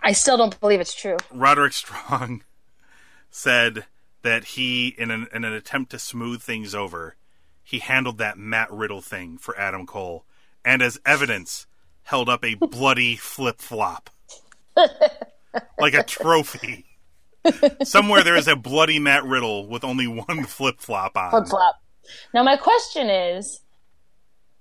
I 0.00 0.12
still 0.12 0.36
don't 0.36 0.58
believe 0.60 0.80
it's 0.80 0.94
true. 0.94 1.16
Roderick 1.32 1.72
Strong 1.72 2.44
said 3.30 3.86
that 4.22 4.44
he, 4.44 4.94
in 4.96 5.10
an, 5.10 5.26
in 5.34 5.44
an 5.44 5.52
attempt 5.52 5.90
to 5.90 5.98
smooth 5.98 6.40
things 6.40 6.76
over, 6.76 7.16
he 7.62 7.80
handled 7.80 8.18
that 8.18 8.38
Matt 8.38 8.70
Riddle 8.70 9.00
thing 9.00 9.36
for 9.36 9.58
Adam 9.58 9.84
Cole, 9.84 10.24
and 10.64 10.80
as 10.80 11.00
evidence, 11.04 11.66
held 12.12 12.28
up 12.28 12.44
a 12.44 12.54
bloody 12.54 13.16
flip 13.16 13.58
flop, 13.58 14.10
like 15.80 15.94
a 15.94 16.02
trophy. 16.02 16.84
Somewhere 17.84 18.22
there 18.22 18.36
is 18.36 18.48
a 18.48 18.54
bloody 18.54 18.98
Matt 18.98 19.24
Riddle 19.24 19.66
with 19.66 19.82
only 19.82 20.06
one 20.06 20.44
flip 20.44 20.78
flop 20.78 21.16
on. 21.16 21.30
Flip 21.30 21.46
flop. 21.48 21.76
Now 22.34 22.42
my 22.42 22.58
question 22.58 23.08
is, 23.08 23.62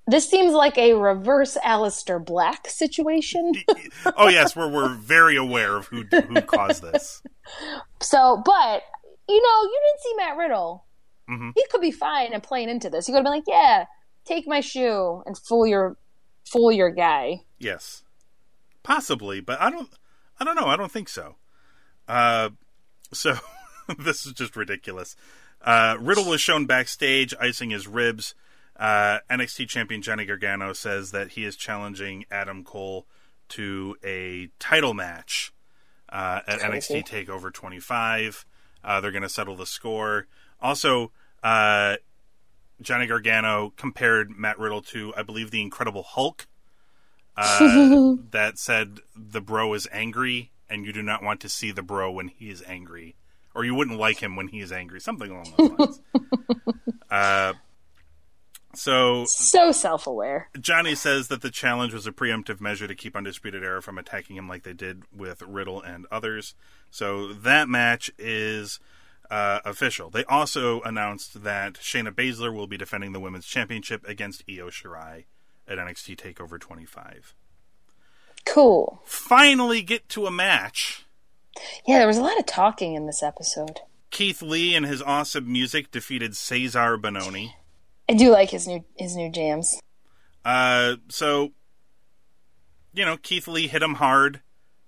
this 0.07 0.29
seems 0.29 0.53
like 0.53 0.77
a 0.77 0.93
reverse 0.93 1.57
Aleister 1.61 2.25
Black 2.25 2.69
situation. 2.69 3.51
oh 4.15 4.29
yes, 4.29 4.55
we're 4.55 4.71
we're 4.71 4.95
very 4.95 5.35
aware 5.35 5.75
of 5.75 5.87
who 5.87 6.03
who 6.03 6.41
caused 6.41 6.81
this. 6.81 7.21
So, 7.99 8.41
but 8.45 8.83
you 9.27 9.41
know, 9.41 9.61
you 9.63 9.81
didn't 9.87 10.01
see 10.03 10.13
Matt 10.15 10.37
Riddle. 10.37 10.85
Mhm. 11.29 11.51
He 11.53 11.65
could 11.69 11.81
be 11.81 11.91
fine 11.91 12.31
and 12.31 12.41
playing 12.41 12.69
into 12.69 12.89
this. 12.89 13.07
He 13.07 13.11
could 13.11 13.17
have 13.17 13.25
been 13.25 13.33
like, 13.33 13.43
"Yeah, 13.45 13.87
take 14.23 14.47
my 14.47 14.61
shoe 14.61 15.21
and 15.25 15.37
fool 15.37 15.67
your 15.67 15.97
fool 16.45 16.71
your 16.71 16.89
guy." 16.89 17.41
Yes, 17.57 18.03
possibly, 18.83 19.41
but 19.41 19.59
I 19.61 19.69
don't. 19.69 19.89
I 20.39 20.43
don't 20.43 20.55
know. 20.55 20.67
I 20.67 20.75
don't 20.75 20.91
think 20.91 21.07
so. 21.07 21.35
Uh, 22.07 22.49
so 23.13 23.35
this 23.99 24.25
is 24.25 24.33
just 24.33 24.55
ridiculous. 24.55 25.15
Uh, 25.61 25.97
Riddle 25.99 26.25
was 26.25 26.41
shown 26.41 26.65
backstage 26.65 27.33
icing 27.39 27.69
his 27.69 27.87
ribs. 27.87 28.33
Uh, 28.75 29.19
NXT 29.29 29.67
champion 29.67 30.01
Johnny 30.01 30.25
Gargano 30.25 30.73
says 30.73 31.11
that 31.11 31.31
he 31.31 31.45
is 31.45 31.55
challenging 31.55 32.25
Adam 32.31 32.63
Cole 32.63 33.05
to 33.49 33.95
a 34.03 34.49
title 34.59 34.93
match 34.93 35.53
uh, 36.09 36.41
at. 36.47 36.59
NXT 36.59 37.07
Takeover 37.07 37.53
25. 37.53 38.45
Uh, 38.83 38.99
they're 38.99 39.11
going 39.11 39.21
to 39.21 39.29
settle 39.29 39.55
the 39.55 39.67
score. 39.67 40.25
Also, 40.59 41.11
uh, 41.43 41.97
Johnny 42.81 43.07
Gargano 43.07 43.73
compared 43.77 44.31
Matt 44.31 44.59
Riddle 44.59 44.81
to, 44.83 45.13
I 45.15 45.23
believe, 45.23 45.51
the 45.51 45.61
Incredible 45.61 46.03
Hulk. 46.03 46.47
Uh, 47.37 48.15
that 48.31 48.57
said 48.57 48.99
the 49.15 49.41
bro 49.41 49.73
is 49.73 49.87
angry, 49.91 50.51
and 50.69 50.85
you 50.85 50.91
do 50.93 51.01
not 51.01 51.23
want 51.23 51.39
to 51.41 51.49
see 51.49 51.71
the 51.71 51.83
bro 51.83 52.11
when 52.11 52.27
he 52.27 52.49
is 52.49 52.63
angry, 52.67 53.15
or 53.55 53.63
you 53.63 53.73
wouldn't 53.73 53.99
like 53.99 54.19
him 54.19 54.35
when 54.35 54.49
he 54.49 54.59
is 54.59 54.71
angry. 54.71 54.99
Something 54.99 55.31
along 55.31 55.53
those 55.57 55.79
lines. 55.79 56.01
uh, 57.09 57.53
so 58.73 59.25
So 59.27 59.71
self-aware. 59.71 60.49
Johnny 60.59 60.95
says 60.95 61.27
that 61.27 61.41
the 61.41 61.49
challenge 61.49 61.93
was 61.93 62.07
a 62.07 62.11
preemptive 62.11 62.61
measure 62.61 62.87
to 62.87 62.95
keep 62.95 63.15
Undisputed 63.15 63.63
Era 63.63 63.81
from 63.81 63.97
attacking 63.97 64.35
him 64.35 64.47
like 64.47 64.63
they 64.63 64.73
did 64.73 65.03
with 65.15 65.41
Riddle 65.41 65.81
and 65.81 66.05
others. 66.11 66.55
So 66.89 67.33
that 67.33 67.67
match 67.69 68.11
is 68.17 68.79
uh, 69.31 69.61
official. 69.63 70.09
They 70.09 70.25
also 70.25 70.81
announced 70.81 71.43
that 71.43 71.75
Shayna 71.75 72.11
Baszler 72.11 72.53
will 72.53 72.67
be 72.67 72.77
defending 72.77 73.13
the 73.13 73.19
women's 73.19 73.45
championship 73.45 74.05
against 74.07 74.43
Io 74.49 74.67
Shirai 74.67 75.23
at 75.67 75.77
NXT 75.77 76.17
Takeover 76.17 76.59
25. 76.59 77.33
Cool. 78.45 79.01
Finally, 79.05 79.81
get 79.83 80.09
to 80.09 80.25
a 80.25 80.31
match. 80.31 81.05
Yeah, 81.87 81.99
there 81.99 82.07
was 82.07 82.17
a 82.17 82.21
lot 82.21 82.37
of 82.37 82.45
talking 82.45 82.95
in 82.95 83.05
this 83.05 83.23
episode. 83.23 83.79
Keith 84.09 84.41
Lee 84.41 84.75
and 84.75 84.85
his 84.85 85.01
awesome 85.01 85.49
music 85.49 85.91
defeated 85.91 86.35
Cesar 86.35 86.97
Bononi. 86.97 87.53
I 88.09 88.13
do 88.13 88.29
like 88.29 88.49
his 88.49 88.67
new 88.67 88.83
his 88.97 89.15
new 89.15 89.31
jams. 89.31 89.79
Uh, 90.43 90.95
so, 91.07 91.53
you 92.93 93.05
know, 93.05 93.15
Keith 93.15 93.47
Lee 93.47 93.67
hit 93.67 93.81
him 93.81 93.95
hard, 93.95 94.41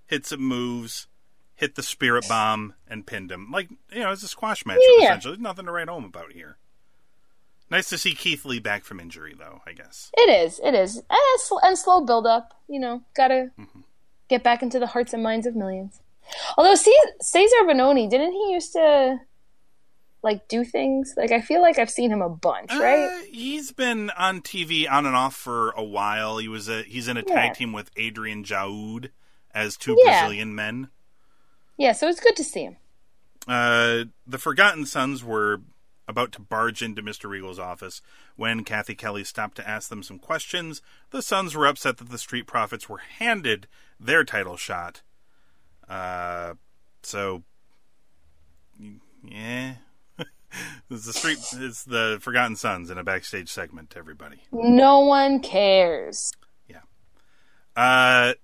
hit 0.07 0.25
some 0.25 0.41
moves, 0.41 1.07
hit 1.55 1.75
the 1.75 1.83
spirit 1.83 2.27
bomb, 2.27 2.73
and 2.87 3.05
pinned 3.05 3.31
him. 3.31 3.49
Like, 3.51 3.69
you 3.91 3.99
know, 4.01 4.11
it's 4.11 4.23
a 4.23 4.27
squash 4.27 4.65
match, 4.65 4.79
Yeah. 4.99 5.05
essentially. 5.05 5.37
Nothing 5.37 5.65
to 5.65 5.71
write 5.71 5.87
home 5.89 6.03
about 6.05 6.31
here. 6.31 6.57
Nice 7.69 7.89
to 7.89 7.97
see 7.97 8.13
Keith 8.13 8.45
Lee 8.45 8.59
back 8.59 8.83
from 8.83 8.99
injury, 8.99 9.33
though, 9.37 9.61
I 9.65 9.73
guess. 9.73 10.11
It 10.17 10.29
is. 10.29 10.59
It 10.63 10.75
is. 10.75 10.97
And, 10.97 11.59
and 11.63 11.77
slow 11.77 12.01
build 12.01 12.27
up. 12.27 12.53
You 12.67 12.79
know, 12.79 13.03
gotta 13.15 13.51
get 14.29 14.43
back 14.43 14.61
into 14.61 14.79
the 14.79 14.87
hearts 14.87 15.13
and 15.13 15.23
minds 15.23 15.45
of 15.47 15.55
millions. 15.55 15.99
Although 16.57 16.75
C- 16.75 16.95
Cesar 17.21 17.55
Bononi, 17.65 18.09
didn't 18.09 18.31
he 18.33 18.51
used 18.51 18.73
to 18.73 19.19
like 20.21 20.47
do 20.47 20.63
things? 20.63 21.13
Like 21.17 21.31
I 21.31 21.41
feel 21.41 21.61
like 21.61 21.77
I've 21.79 21.89
seen 21.89 22.11
him 22.11 22.21
a 22.21 22.29
bunch, 22.29 22.71
right? 22.71 23.05
Uh, 23.05 23.23
he's 23.31 23.71
been 23.71 24.09
on 24.11 24.41
TV 24.41 24.89
on 24.89 25.05
and 25.05 25.15
off 25.15 25.35
for 25.35 25.71
a 25.71 25.83
while. 25.83 26.37
He 26.37 26.47
was 26.47 26.69
a 26.69 26.83
he's 26.83 27.07
in 27.07 27.17
a 27.17 27.23
Yeah. 27.27 27.33
tag 27.35 27.53
team 27.55 27.73
with 27.73 27.91
Adrian 27.97 28.43
Jaoud 28.43 29.09
as 29.53 29.77
two 29.77 29.95
Yeah. 30.03 30.21
Brazilian 30.21 30.55
men. 30.55 30.89
Yeah, 31.83 31.91
so 31.91 32.07
it's 32.07 32.21
good 32.21 32.37
to 32.37 32.45
see 32.45 32.63
him. 32.63 32.77
Uh, 33.45 34.05
the 34.25 34.37
Forgotten 34.37 34.85
Sons 34.85 35.21
were 35.21 35.59
about 36.07 36.31
to 36.31 36.39
barge 36.39 36.81
into 36.81 37.03
Mr. 37.03 37.29
Regal's 37.29 37.59
office 37.59 38.01
when 38.37 38.63
Cathy 38.63 38.95
Kelley 38.95 39.25
stopped 39.25 39.57
to 39.57 39.67
ask 39.67 39.89
them 39.89 40.01
some 40.01 40.17
questions. 40.17 40.81
The 41.09 41.21
Sons 41.21 41.53
were 41.53 41.67
upset 41.67 41.97
that 41.97 42.09
the 42.09 42.17
Street 42.17 42.47
Profits 42.47 42.87
were 42.87 42.99
handed 42.99 43.67
their 43.99 44.23
title 44.23 44.55
shot. 44.55 45.01
Uh, 45.89 46.53
so, 47.01 47.43
yeah. 49.21 49.73
it's 50.89 51.05
the 51.05 51.11
street. 51.11 51.39
It's 51.51 51.83
the 51.83 52.17
Forgotten 52.21 52.55
Sons 52.55 52.91
in 52.91 52.97
a 52.97 53.03
backstage 53.03 53.49
segment. 53.49 53.89
to 53.89 53.99
Everybody. 53.99 54.37
No 54.53 55.01
one 55.01 55.41
cares. 55.41 56.31
Yeah. 56.65 56.83
Uh, 57.75 58.35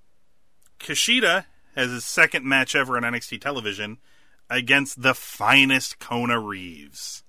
Kushida 0.81 1.45
has 1.75 1.91
his 1.91 2.05
second 2.05 2.45
match 2.45 2.75
ever 2.75 2.97
on 2.97 3.03
NXT 3.03 3.41
television 3.41 3.97
against 4.49 5.01
the 5.01 5.13
finest 5.13 5.99
Kona 5.99 6.39
Reeves. 6.39 7.23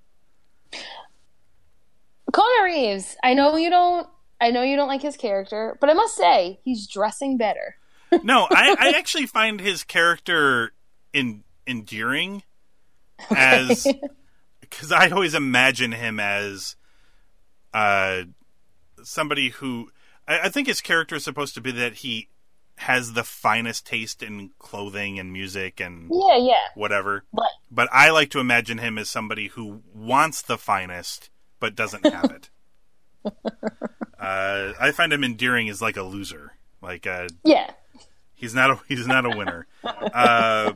Kona 2.33 2.65
Reeves. 2.65 3.17
I 3.23 3.35
know 3.35 3.57
you 3.57 3.71
don't. 3.71 4.07
I 4.41 4.51
know 4.51 4.63
you 4.63 4.77
don't 4.77 4.89
like 4.89 5.03
his 5.03 5.17
character, 5.17 5.77
but 5.81 5.91
I 5.91 5.93
must 5.93 6.17
say 6.17 6.61
he's 6.65 6.87
dressing 6.87 7.37
better. 7.37 7.77
No, 8.25 8.49
I, 8.51 8.75
I 8.77 8.99
actually 8.99 9.27
find 9.27 9.61
his 9.61 9.85
character 9.85 10.73
in, 11.13 11.45
endearing 11.65 12.43
as 13.31 13.87
because 14.61 14.91
I 14.91 15.11
always 15.11 15.33
imagine 15.33 15.93
him 15.93 16.19
as 16.19 16.75
uh 17.73 18.23
somebody 19.05 19.51
who 19.51 19.91
I, 20.27 20.47
I 20.47 20.49
think 20.49 20.67
his 20.67 20.81
character 20.81 21.15
is 21.15 21.23
supposed 21.23 21.55
to 21.55 21.61
be 21.61 21.71
that 21.71 21.95
he 21.99 22.29
has 22.81 23.13
the 23.13 23.25
finest 23.25 23.87
taste 23.87 24.23
in 24.23 24.51
clothing 24.59 25.19
and 25.19 25.33
music 25.33 25.81
and 25.81 26.11
Yeah, 26.11 26.39
yeah. 26.39 26.55
whatever. 26.75 27.25
But 27.33 27.51
But 27.71 27.89
I 27.93 28.11
like 28.11 28.31
to 28.31 28.41
imagine 28.41 28.79
him 28.79 28.97
as 28.97 29.11
somebody 29.11 29.49
who 29.49 29.83
wants 29.95 30.41
the 30.41 30.57
finest 30.57 31.29
but 31.61 31.75
doesn't 31.77 32.07
have 32.07 32.31
it. 32.31 32.51
uh, 34.19 34.73
I 34.81 34.93
find 34.93 35.13
him 35.13 35.23
endearing 35.23 35.69
as 35.69 35.83
like 35.83 35.99
a 35.99 36.03
loser. 36.03 36.53
Like 36.81 37.07
uh, 37.07 37.29
yeah. 37.45 37.71
he's 38.35 38.55
not 38.55 38.71
a 38.71 38.81
he's 38.89 39.07
not 39.07 39.25
a 39.25 39.37
winner. 39.37 39.67
Uh, 39.83 40.73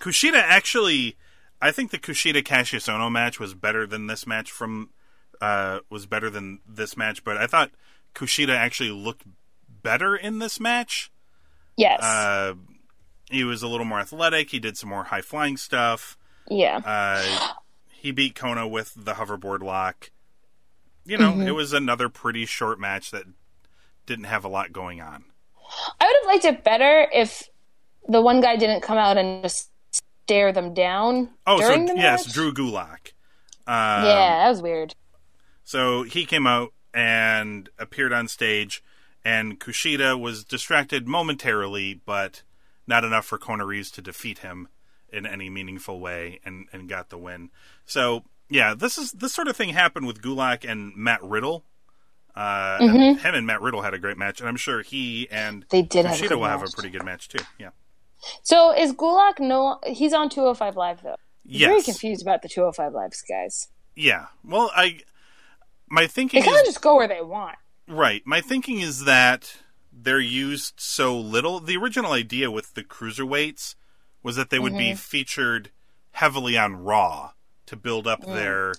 Kushida 0.00 0.40
actually, 0.40 1.16
I 1.60 1.70
think 1.70 1.90
the 1.90 1.98
Kushida 1.98 2.44
Cassius 2.44 2.88
Ono 2.88 3.10
match 3.10 3.38
was 3.38 3.54
better 3.54 3.86
than 3.86 4.06
this 4.06 4.26
match 4.26 4.50
from 4.50 4.90
uh, 5.40 5.80
was 5.90 6.06
better 6.06 6.30
than 6.30 6.60
this 6.68 6.96
match. 6.96 7.24
But 7.24 7.36
I 7.36 7.46
thought 7.46 7.70
Kushida 8.14 8.54
actually 8.54 8.90
looked 8.90 9.24
better 9.68 10.16
in 10.16 10.38
this 10.38 10.58
match. 10.60 11.10
Yes. 11.76 12.02
Uh, 12.02 12.54
he 13.30 13.44
was 13.44 13.62
a 13.62 13.68
little 13.68 13.86
more 13.86 14.00
athletic. 14.00 14.50
He 14.50 14.58
did 14.58 14.76
some 14.76 14.90
more 14.90 15.04
high 15.04 15.22
flying 15.22 15.56
stuff. 15.56 16.16
yeah. 16.48 16.76
Uh, 16.84 17.50
he 17.88 18.10
beat 18.10 18.34
Kona 18.34 18.68
with 18.68 18.92
the 18.96 19.14
hoverboard 19.14 19.62
lock. 19.62 20.10
You 21.06 21.16
know, 21.18 21.32
Mm-hmm. 21.32 21.48
it 21.48 21.54
was 21.54 21.72
another 21.72 22.08
pretty 22.08 22.44
short 22.46 22.78
match 22.78 23.10
that 23.10 23.24
didn't 24.06 24.24
have 24.26 24.44
a 24.44 24.48
lot 24.48 24.72
going 24.72 25.00
on. 25.00 25.24
I 26.00 26.04
would 26.06 26.16
have 26.20 26.26
liked 26.26 26.44
it 26.44 26.64
better 26.64 27.08
if 27.12 27.42
the 28.08 28.20
one 28.20 28.40
guy 28.42 28.56
didn't 28.56 28.82
come 28.82 28.98
out 28.98 29.16
and 29.16 29.42
just 29.42 29.70
stare 29.90 30.52
them 30.52 30.74
down 30.74 31.30
Oh, 31.46 31.60
so 31.60 31.72
yes. 31.94 32.30
Drew 32.32 32.52
Gulak. 32.52 33.12
Um, 33.66 34.04
yeah, 34.04 34.42
that 34.44 34.48
was 34.50 34.60
weird. 34.62 34.94
So 35.64 36.02
he 36.02 36.26
came 36.26 36.46
out 36.46 36.72
and 36.92 37.68
appeared 37.78 38.12
on 38.12 38.28
stage, 38.28 38.82
and 39.24 39.58
Kushida 39.58 40.18
was 40.20 40.44
distracted 40.44 41.06
momentarily, 41.08 42.00
but 42.04 42.42
not 42.86 43.04
enough 43.04 43.24
for 43.24 43.38
Kona 43.38 43.64
Reeves 43.64 43.90
to 43.92 44.02
defeat 44.02 44.38
him 44.38 44.68
in 45.12 45.26
any 45.26 45.48
meaningful 45.48 46.00
way, 46.00 46.40
and, 46.44 46.66
and 46.72 46.88
got 46.88 47.08
the 47.10 47.18
win. 47.18 47.50
So 47.86 48.24
yeah, 48.50 48.74
this 48.74 48.98
is 48.98 49.12
this 49.12 49.32
sort 49.32 49.48
of 49.48 49.56
thing 49.56 49.70
happened 49.70 50.06
with 50.06 50.20
Gulak 50.20 50.68
and 50.68 50.94
Matt 50.96 51.22
Riddle. 51.22 51.64
Uh, 52.36 52.78
and 52.80 53.20
him 53.20 53.34
and 53.34 53.46
Matt 53.46 53.60
Riddle 53.62 53.82
had 53.82 53.94
a 53.94 53.98
great 53.98 54.18
match, 54.18 54.40
and 54.40 54.48
I'm 54.48 54.56
sure 54.56 54.82
he 54.82 55.28
and 55.30 55.62
Mm-hmm. 55.62 55.68
They 55.70 55.82
did 55.82 56.04
have 56.04 56.16
Kushida 56.16 56.30
good 56.30 56.36
will 56.38 56.46
have 56.48 56.62
a 56.64 56.68
pretty 56.68 56.90
good 56.90 57.04
match 57.04 57.28
too. 57.28 57.44
Yeah. 57.58 57.70
So 58.42 58.72
is 58.76 58.92
Gulak 58.92 59.38
no? 59.38 59.78
He's 59.86 60.12
on 60.12 60.28
205 60.30 60.76
Live 60.76 61.02
though. 61.02 61.10
I'm 61.10 61.58
Very 61.58 61.74
Yes. 61.76 61.84
confused 61.84 62.22
about 62.22 62.42
the 62.42 62.48
205 62.48 62.92
Lives 62.92 63.22
guys. 63.22 63.68
Yeah. 63.94 64.26
Well, 64.44 64.70
I 64.74 65.00
my 65.88 66.06
thinking 66.06 66.40
They 66.40 66.46
kind 66.46 66.58
of 66.58 66.64
just 66.64 66.80
go 66.80 66.96
where 66.96 67.06
they 67.06 67.20
want. 67.22 67.56
Right. 67.86 68.22
My 68.24 68.40
thinking 68.40 68.80
is 68.80 69.04
that 69.04 69.56
they're 69.92 70.18
used 70.20 70.74
so 70.78 71.16
little. 71.18 71.60
The 71.60 71.76
original 71.76 72.12
idea 72.12 72.50
with 72.50 72.74
the 72.74 72.82
cruiserweights 72.82 73.74
was 74.22 74.36
that 74.36 74.50
they 74.50 74.58
would 74.58 74.76
be 74.76 74.94
featured 74.94 75.70
heavily 76.12 76.56
on 76.56 76.76
Raw 76.82 77.32
to 77.66 77.76
build 77.76 78.06
up 78.06 78.24
their 78.24 78.74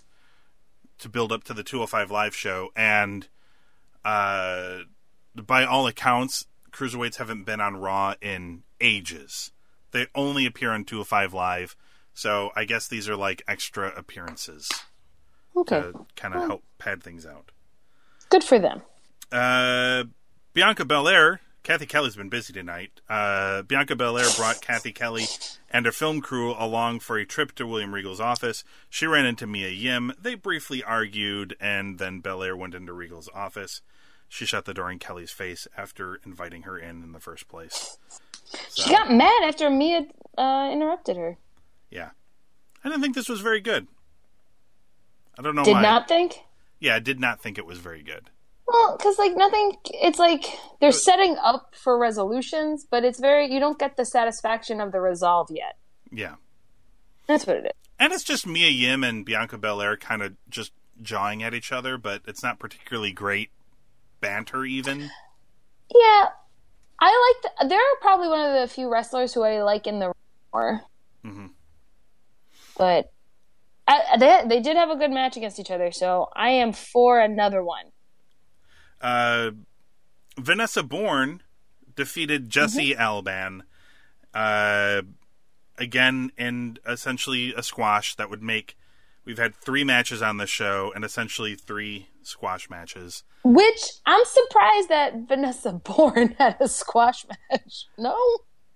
to 1.00 1.09
build 1.09 1.31
up 1.31 1.43
to 1.43 1.53
the 1.53 1.63
205 1.63 2.09
live 2.09 2.33
show 2.35 2.69
and 2.75 3.27
uh 4.05 4.79
by 5.35 5.65
all 5.65 5.85
accounts 5.88 6.45
cruiserweights 6.71 7.17
haven't 7.17 7.43
been 7.43 7.59
on 7.59 7.75
Raw 7.77 8.15
in 8.21 8.63
ages. 8.79 9.51
They 9.91 10.07
only 10.15 10.45
appear 10.45 10.71
on 10.71 10.83
205 10.85 11.33
live. 11.33 11.75
So 12.13 12.51
I 12.55 12.63
guess 12.65 12.88
these 12.88 13.07
are 13.09 13.15
like 13.15 13.43
extra 13.47 13.93
appearances 13.95 14.69
Okay, 15.55 15.79
to 15.81 16.05
kind 16.15 16.33
of 16.33 16.41
help 16.41 16.63
pad 16.77 17.03
things 17.03 17.25
out. 17.25 17.51
good 18.29 18.43
for 18.43 18.57
them. 18.59 18.81
Uh, 19.36 20.06
Bianca 20.54 20.86
Belair, 20.86 21.42
Cathy 21.63 21.86
Kelley's 21.86 22.15
been 22.15 22.30
busy 22.30 22.54
tonight. 22.54 23.01
Uh, 23.10 23.63
Bianca 23.63 23.96
Belair 23.96 24.27
brought 24.38 24.62
Cathy 24.62 24.94
Kelley 24.94 25.25
and 25.70 25.86
her 25.86 25.92
film 25.92 26.22
crew 26.22 26.54
along 26.58 27.01
for 27.01 27.18
a 27.18 27.25
trip 27.25 27.54
to 27.56 27.68
William 27.68 27.94
Regal's 27.94 28.22
office. 28.22 28.63
She 28.89 29.06
ran 29.06 29.25
into 29.25 29.46
Mia 29.46 29.70
Yim. 29.70 30.13
They 30.22 30.36
briefly 30.36 30.82
argued, 30.84 31.56
and 31.60 32.00
then 32.00 32.22
Belair 32.22 32.56
went 32.56 32.75
into 32.75 32.94
Regal's 32.94 33.30
office. 33.34 33.82
She 34.29 34.46
shut 34.46 34.64
the 34.64 34.74
door 34.74 34.90
in 34.90 35.00
Kelley's 35.00 35.31
face 35.31 35.68
after 35.75 36.20
inviting 36.25 36.62
her 36.62 36.77
in 36.77 37.03
in 37.03 37.12
the 37.12 37.20
first 37.20 37.48
place. 37.50 37.98
She 38.74 38.90
got 38.90 39.12
mad 39.12 39.44
after 39.44 39.70
Mia 39.70 40.05
uh, 40.38 40.70
interrupted 40.72 41.18
her. 41.18 41.38
Yeah. 41.90 42.12
I 42.83 42.90
didn't 42.90 43.01
think 43.01 43.16
this 43.16 43.29
was 43.29 43.42
very 43.42 43.59
good. 43.59 43.88
I 45.38 45.42
don't 45.42 45.55
know 45.55 45.62
why. 45.62 45.66
Did 45.66 45.74
why. 45.74 45.81
not 45.81 46.07
think. 46.07 46.40
Yeah, 46.79 46.96
I 46.96 47.00
did 47.00 47.20
not 47.20 47.42
think 47.42 47.57
it 47.57 47.66
was 47.66 47.79
very 47.79 48.01
good. 48.01 48.29
Well, 48.68 48.98
because 48.98 49.20
like 49.20 49.36
nothing, 49.36 49.74
it's 49.86 50.18
like 50.18 50.44
they're 50.82 50.92
setting 50.92 51.38
up 51.42 51.75
for 51.75 51.98
resolutions, 52.00 52.86
but 52.90 53.04
it's 53.06 53.20
very 53.20 53.51
you 53.51 53.60
don't 53.60 53.78
get 53.78 53.96
the 53.96 54.06
satisfaction 54.06 54.82
of 54.82 54.92
the 54.92 55.00
resolve 55.00 55.50
yet. 55.51 55.78
Yeah. 56.12 56.36
That's 57.28 57.46
what 57.46 57.58
it 57.58 57.66
is. 57.66 57.72
And 58.00 58.12
it's 58.12 58.24
just 58.24 58.46
Mia 58.46 58.70
Yim 58.70 59.04
and 59.04 59.25
Bianca 59.25 59.58
Belair 59.58 59.98
kind 59.98 60.22
of 60.22 60.34
just 60.50 60.72
jawing 61.01 61.44
at 61.44 61.54
each 61.54 61.72
other, 61.72 61.98
but 61.98 62.22
it's 62.28 62.44
not 62.44 62.60
particularly 62.60 63.12
great 63.12 63.50
banter, 64.20 64.66
even. 64.66 65.01
Yeah, 65.94 66.25
I 67.00 67.36
like. 67.44 67.54
The, 67.60 67.68
they're 67.70 67.80
probably 68.01 68.28
one 68.28 68.42
of 68.46 68.60
the 68.60 68.74
few 68.74 68.92
wrestlers 68.92 69.34
who 69.34 69.44
I 69.44 69.62
like 69.62 69.88
in 69.88 70.00
the 70.00 70.12
more. 70.54 70.82
Mhm. 71.24 71.51
But 72.78 73.12
I, 73.88 74.18
they 74.20 74.42
they 74.48 74.60
did 74.62 74.75
have 74.78 74.90
a 74.90 74.96
good 74.96 75.12
match 75.12 75.38
against 75.38 75.60
each 75.60 75.72
other, 75.72 75.92
so 75.92 76.30
I 76.36 76.50
am 76.50 76.74
for 76.74 77.20
another 77.20 77.64
one. 77.64 77.86
Uh, 79.01 79.51
Vanessa 80.38 80.84
Borne 80.84 81.42
defeated 81.96 82.50
Jessie 82.50 82.94
Elaban 82.94 83.62
uh, 84.34 85.01
again 85.77 86.31
in 86.38 86.77
essentially 86.88 87.53
a 87.55 87.64
squash 87.64 88.16
that 88.16 88.29
would 88.29 88.44
make. 88.44 88.77
We've 89.24 89.38
had 89.40 89.55
three 89.55 89.84
matches 89.84 90.22
on 90.22 90.38
the 90.38 90.46
show 90.46 90.92
and 90.94 91.03
essentially 91.03 91.55
three 91.55 92.10
squash 92.22 92.70
matches. 92.70 93.24
Which 93.44 93.94
I'm 94.05 94.24
surprised 94.25 94.90
that 94.90 95.14
Vanessa 95.27 95.72
Borne 95.84 96.36
had 96.38 96.58
a 96.60 96.68
squash 96.68 97.25
match. 97.50 97.86
No, 97.98 98.16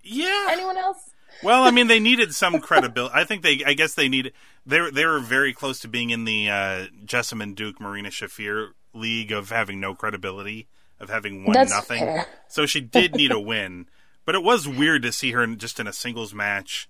Yeah. 0.02 0.46
anyone 0.50 0.76
else? 0.76 1.09
Well, 1.42 1.62
I 1.64 1.70
mean, 1.70 1.86
they 1.86 2.00
needed 2.00 2.34
some 2.34 2.60
credibility. 2.60 3.14
I 3.14 3.24
think 3.24 3.42
they. 3.42 3.62
I 3.64 3.72
guess 3.74 3.94
they 3.94 4.08
need. 4.08 4.32
They 4.66 4.80
were- 4.80 4.90
they 4.90 5.06
were 5.06 5.20
very 5.20 5.52
close 5.52 5.80
to 5.80 5.88
being 5.88 6.10
in 6.10 6.24
the 6.24 6.50
uh, 6.50 6.86
Jessamyn 7.04 7.54
Duke 7.54 7.80
Marina 7.80 8.10
Shafir 8.10 8.70
league 8.92 9.32
of 9.32 9.50
having 9.50 9.80
no 9.80 9.94
credibility, 9.94 10.68
of 10.98 11.08
having 11.08 11.44
won 11.44 11.54
That's 11.54 11.70
nothing. 11.70 12.00
fair. 12.00 12.26
So 12.48 12.66
she 12.66 12.80
did 12.80 13.14
need 13.14 13.30
a 13.32 13.40
win, 13.40 13.86
but 14.26 14.34
it 14.34 14.42
was 14.42 14.68
weird 14.68 15.02
to 15.02 15.12
see 15.12 15.30
her 15.32 15.42
in, 15.42 15.56
just 15.58 15.80
in 15.80 15.86
a 15.86 15.92
singles 15.92 16.34
match. 16.34 16.88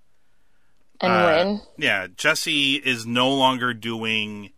And 1.01 1.13
Uh, 1.13 1.27
win. 1.45 1.61
Yeah, 1.79 2.07
Jessie 2.17 2.75
is 2.77 3.07
no 3.07 3.31
longer 3.33 3.73
doing 3.73 4.51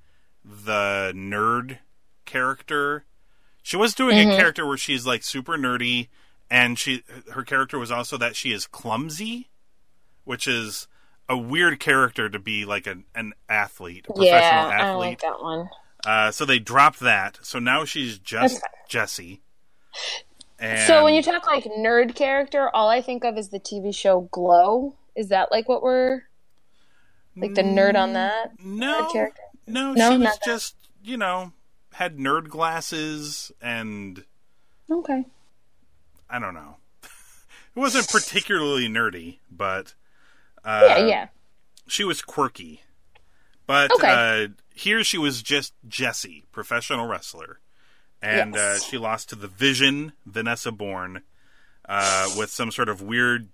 the 0.44 1.12
nerd 1.14 1.78
character. 2.24 3.04
She 3.62 3.76
was 3.76 3.94
doing 3.94 4.16
Mm-hmm. 4.16 4.30
a 4.30 4.36
character 4.36 4.66
where 4.66 4.76
she's 4.76 5.06
like 5.06 5.22
super 5.22 5.56
nerdy, 5.56 6.08
and 6.50 6.78
she 6.78 7.02
her 7.32 7.42
character 7.44 7.78
was 7.78 7.90
also 7.92 8.16
that 8.16 8.34
she 8.36 8.52
is 8.52 8.66
clumsy, 8.66 9.48
which 10.24 10.46
is 10.46 10.86
a 11.28 11.36
weird 11.36 11.78
character 11.80 12.28
to 12.28 12.38
be 12.38 12.64
like 12.64 12.86
an, 12.86 13.04
an 13.14 13.32
athlete, 13.48 14.06
a 14.08 14.12
professional 14.12 14.40
Yeah, 14.40 14.68
I 14.68 14.82
don't 14.84 14.98
like 14.98 15.12
athlete. 15.12 15.20
that 15.20 15.42
one. 15.42 15.68
Uh, 16.04 16.30
so 16.30 16.44
they 16.44 16.58
dropped 16.58 17.00
that. 17.00 17.38
So 17.42 17.58
now 17.58 17.84
she's 17.84 18.18
just. 18.18 18.60
Jessie. 18.88 19.40
And 20.58 20.86
So 20.86 21.04
when 21.04 21.14
you 21.14 21.22
talk 21.22 21.46
like 21.46 21.64
nerd 21.64 22.14
character, 22.14 22.68
all 22.74 22.88
I 22.88 23.00
think 23.02 23.24
of 23.24 23.36
is 23.38 23.48
the 23.48 23.60
TV 23.60 23.94
show 23.94 24.22
Glow. 24.32 24.94
Is 25.14 25.28
that 25.28 25.50
like 25.50 25.68
what 25.68 25.82
we're 25.82 26.22
like 27.36 27.54
the 27.54 27.62
nerd 27.62 27.94
on 27.96 28.12
that 28.14 28.52
no, 28.62 29.08
no, 29.66 29.92
No, 29.92 30.10
she 30.10 30.18
was 30.18 30.20
not 30.24 30.34
that. 30.34 30.44
just 30.44 30.74
you 31.02 31.16
know 31.16 31.52
had 31.94 32.16
nerd 32.18 32.48
glasses 32.48 33.52
and 33.60 34.24
Okay. 34.90 35.24
I 36.28 36.38
don't 36.38 36.54
know. 36.54 36.76
it 37.02 37.78
wasn't 37.78 38.08
particularly 38.08 38.88
nerdy, 38.88 39.38
but 39.50 39.94
uh, 40.64 40.84
Yeah, 40.88 41.06
yeah. 41.06 41.26
she 41.86 42.04
was 42.04 42.22
quirky. 42.22 42.82
But 43.66 43.92
Okay. 43.92 44.08
uh, 44.44 44.48
here 44.74 45.04
she 45.04 45.18
was 45.18 45.42
just 45.42 45.72
Jessie, 45.86 46.44
professional 46.52 47.06
wrestler, 47.06 47.60
and 48.20 48.54
Yes. 48.54 48.82
uh, 48.82 48.84
she 48.84 48.98
lost 48.98 49.28
to 49.30 49.36
the 49.36 49.48
Vision, 49.48 50.12
Vanessa 50.26 50.72
Borne, 50.72 51.22
uh, 51.88 52.28
with 52.36 52.50
some 52.50 52.70
sort 52.70 52.88
of 52.88 53.00
weird, 53.02 53.48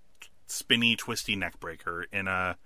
spinny, 0.47 0.95
twisty 0.95 1.35
neck 1.35 1.59
breaker. 1.59 2.05
In 2.11 2.27
a, 2.27 2.57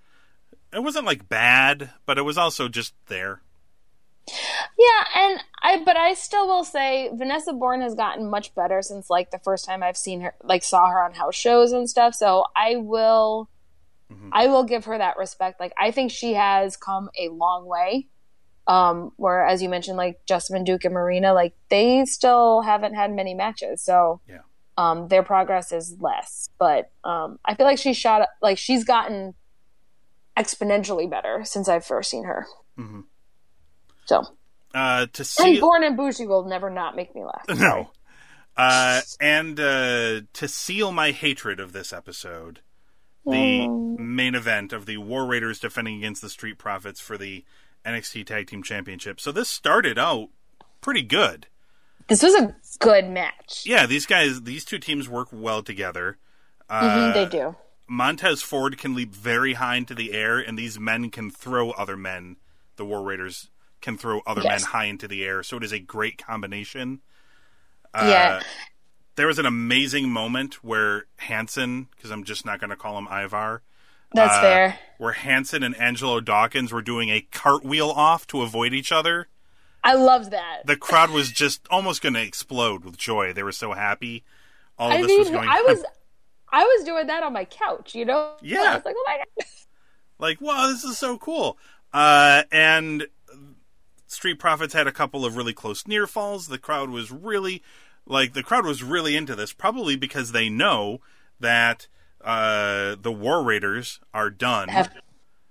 it 0.71 0.82
wasn't 0.84 1.06
like 1.06 1.27
bad, 1.27 1.91
but 2.06 2.17
it 2.17 2.21
was 2.23 2.38
also 2.38 2.69
just 2.69 2.93
there. 3.08 3.41
Yeah, 4.79 5.03
and 5.17 5.43
I 5.62 5.84
but 5.84 5.97
I 5.97 6.13
still 6.13 6.47
will 6.47 6.63
say 6.63 7.10
Vanessa 7.13 7.51
Borne 7.51 7.82
has 7.82 7.93
gotten 7.93 8.29
much 8.29 8.56
better 8.56 8.82
since 8.82 9.10
like 9.10 9.32
the 9.32 9.39
first 9.39 9.65
time 9.65 9.84
I've 9.84 9.97
seen 9.97 10.21
her 10.21 10.34
like 10.41 10.63
saw 10.63 10.88
her 10.88 11.03
on 11.03 11.13
house 11.13 11.36
shows 11.36 11.73
and 11.73 11.89
stuff. 11.89 12.15
So 12.15 12.45
I 12.56 12.77
will 12.77 13.49
I 14.32 14.47
will 14.47 14.63
give 14.63 14.86
her 14.86 14.97
that 14.97 15.17
respect. 15.17 15.60
Like 15.60 15.73
I 15.80 15.91
think 15.91 16.12
she 16.12 16.34
has 16.34 16.78
come 16.78 17.10
a 17.19 17.30
long 17.30 17.65
way. 17.65 18.08
Um 18.67 19.12
where 19.17 19.45
as 19.45 19.62
you 19.62 19.69
mentioned 19.69 19.97
like 19.97 20.19
Justin 20.26 20.63
Duke 20.63 20.86
and 20.86 20.93
Marina 20.93 21.34
like 21.34 21.54
they 21.69 22.06
still 22.06 22.62
haven't 22.62 22.93
had 22.95 23.12
many 23.13 23.34
matches. 23.34 23.82
So 23.84 24.21
Yeah. 24.28 24.39
um, 24.78 25.08
their 25.10 25.21
progress 25.23 25.71
is 25.71 25.97
less. 25.99 26.49
But 26.58 26.89
um, 27.04 27.39
I 27.45 27.56
feel 27.56 27.65
like 27.65 27.78
she 27.78 27.93
shot 27.93 28.28
like 28.41 28.58
she's 28.58 28.84
gotten 28.86 29.34
exponentially 30.38 31.10
better 31.10 31.41
since 31.43 31.67
I've 31.69 31.86
first 31.86 32.10
seen 32.10 32.23
her. 32.23 32.47
Mm-hmm. 32.80 33.02
So 34.06 34.23
Uh, 34.73 35.06
to 35.13 35.21
and 35.21 35.28
see 35.28 35.60
Born 35.60 35.84
and 35.84 35.95
Bougie 35.95 36.26
will 36.26 36.45
never 36.45 36.69
not 36.69 36.95
make 36.95 37.13
me 37.13 37.23
laugh. 37.23 37.45
no, 37.60 37.91
uh, 38.58 39.02
and 39.21 39.60
uh, 39.60 40.21
to 40.34 40.47
seal 40.47 40.91
my 40.91 41.12
hatred 41.12 41.60
of 41.60 41.73
this 41.73 41.93
episode, 41.93 42.62
the 43.26 43.68
main 43.68 44.36
event 44.36 44.74
of 44.74 44.86
the 44.86 44.98
War 44.98 45.26
Raiders 45.26 45.60
defending 45.60 45.98
against 45.98 46.22
the 46.22 46.30
Street 46.30 46.58
Profits 46.58 47.00
for 47.00 47.18
the 47.18 47.44
NXT 47.86 48.26
Tag 48.26 48.48
Team 48.48 48.64
Championship. 48.64 49.20
So 49.20 49.32
this 49.32 49.50
started 49.50 49.98
out 49.98 50.30
pretty 50.82 51.02
good. 51.04 51.48
This 52.08 52.22
was 52.22 52.34
a 52.36 52.56
good 52.80 53.10
match. 53.10 53.64
Yeah, 53.66 53.86
these 53.86 54.06
guys, 54.06 54.42
these 54.42 54.66
two 54.66 54.78
teams 54.80 55.08
work 55.08 55.30
well 55.32 55.64
together. 55.64 56.18
Uh, 56.70 56.82
Mhm, 56.82 57.14
they 57.14 57.26
do. 57.26 57.56
Montez 57.88 58.42
Ford 58.42 58.78
can 58.78 58.94
leap 58.96 59.14
very 59.14 59.54
high 59.54 59.76
into 59.76 59.94
the 59.96 60.14
air, 60.14 60.38
and 60.40 60.58
these 60.58 60.80
men 60.80 61.10
can 61.10 61.30
throw 61.30 61.72
other 61.72 61.96
men. 61.98 62.38
The 62.76 62.86
War 62.86 63.04
Raiders 63.04 63.50
can 63.82 63.98
throw 63.98 64.22
other 64.26 64.42
Yes. 64.42 64.64
men 64.64 64.72
high 64.72 64.86
into 64.86 65.08
the 65.08 65.24
air, 65.24 65.44
so 65.44 65.58
it 65.58 65.64
is 65.64 65.72
a 65.72 65.80
great 65.80 66.18
combination. 66.18 67.02
Uh, 67.94 68.08
yeah. 68.10 68.40
There 69.15 69.28
was 69.28 69.39
an 69.39 69.45
amazing 69.45 70.10
moment 70.10 70.63
where 70.63 71.06
Hanson, 71.17 71.88
because 71.95 72.12
I'm 72.12 72.23
just 72.23 72.45
not 72.45 72.60
going 72.60 72.71
to 72.71 72.76
call 72.76 72.97
him 72.97 73.08
Ivar, 73.08 73.62
That's 74.13 74.38
uh, 74.38 74.41
fair. 74.41 74.80
where 74.97 75.13
Hanson 75.13 75.62
and 75.63 75.76
Angelo 75.78 76.19
Dawkins 76.19 76.71
were 76.71 76.82
doing 76.82 77.10
a 77.10 77.21
cartwheel 77.32 77.89
off 77.89 78.26
to 78.28 78.41
avoid 78.41 78.73
each 78.73 78.91
other. 78.91 79.28
I 79.84 79.95
loved 79.95 80.32
that. 80.32 80.62
The 80.65 80.78
crowd 80.78 81.12
was 81.12 81.30
just 81.30 81.67
almost 81.69 82.02
going 82.02 82.13
to 82.13 82.21
explode 82.21 82.86
with 82.86 82.97
joy. 82.97 83.34
They 83.34 83.43
were 83.43 83.52
so 83.52 83.73
happy. 83.73 84.23
All 84.78 84.89
of 84.89 84.97
I 84.97 85.02
this 85.02 85.08
mean, 85.08 85.19
was 85.19 85.30
going 85.30 85.49
I 85.49 85.62
was, 85.67 85.84
I 86.52 86.63
was 86.63 86.86
doing 86.86 87.08
that 87.08 87.21
on 87.23 87.34
my 87.34 87.45
couch. 87.45 87.93
You 87.93 88.06
know? 88.06 88.32
Yeah. 88.41 88.62
I 88.62 88.76
was 88.76 88.86
like, 88.86 88.95
oh 88.97 89.04
my 89.06 89.17
god. 89.17 89.47
like, 90.19 90.41
wow, 90.41 90.67
this 90.67 90.84
is 90.84 90.97
so 90.97 91.17
cool. 91.17 91.58
Uh, 91.91 92.43
and 92.52 93.08
Street 94.08 94.39
Profits 94.39 94.73
had 94.73 94.88
a 94.88 94.91
couple 94.91 95.26
of 95.26 95.36
really 95.36 95.54
close 95.54 95.86
near 95.88 96.08
falls. 96.08 96.47
The 96.47 96.58
crowd 96.58 96.89
was 96.89 97.12
really, 97.12 97.62
like, 98.06 98.34
the 98.34 98.44
crowd 98.44 98.66
was 98.66 98.84
really 98.84 99.16
into 99.16 99.36
this, 99.36 99.54
probably 99.54 99.96
because 99.96 100.32
they 100.32 100.50
know 100.50 101.00
that 101.39 101.88
uh, 102.24 102.96
the 103.02 103.12
War 103.12 103.44
Raiders 103.44 104.00
are 104.13 104.30
done. 104.30 104.70
Have- 104.70 104.94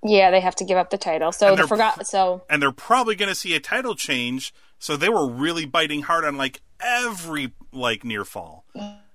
Yeah, 0.05 0.31
they 0.31 0.41
have 0.41 0.57
to 0.57 0.65
give 0.65 0.79
up 0.79 0.91
the 0.91 0.99
title. 0.99 1.33
So 1.33 1.55
they're- 1.55 1.67
forgot. 1.67 2.07
So 2.07 2.43
and 2.51 2.61
they're 2.63 2.73
probably 2.73 3.15
going 3.15 3.29
to 3.29 3.35
see 3.35 3.55
a 3.55 3.61
title 3.61 3.95
change. 3.95 4.53
So 4.79 4.97
they 4.97 5.09
were 5.09 5.29
really 5.31 5.65
biting 5.67 6.03
hard 6.03 6.25
on 6.25 6.37
like 6.37 6.61
every 6.81 7.53
like 7.73 8.05
near 8.05 8.25
fall. 8.25 8.65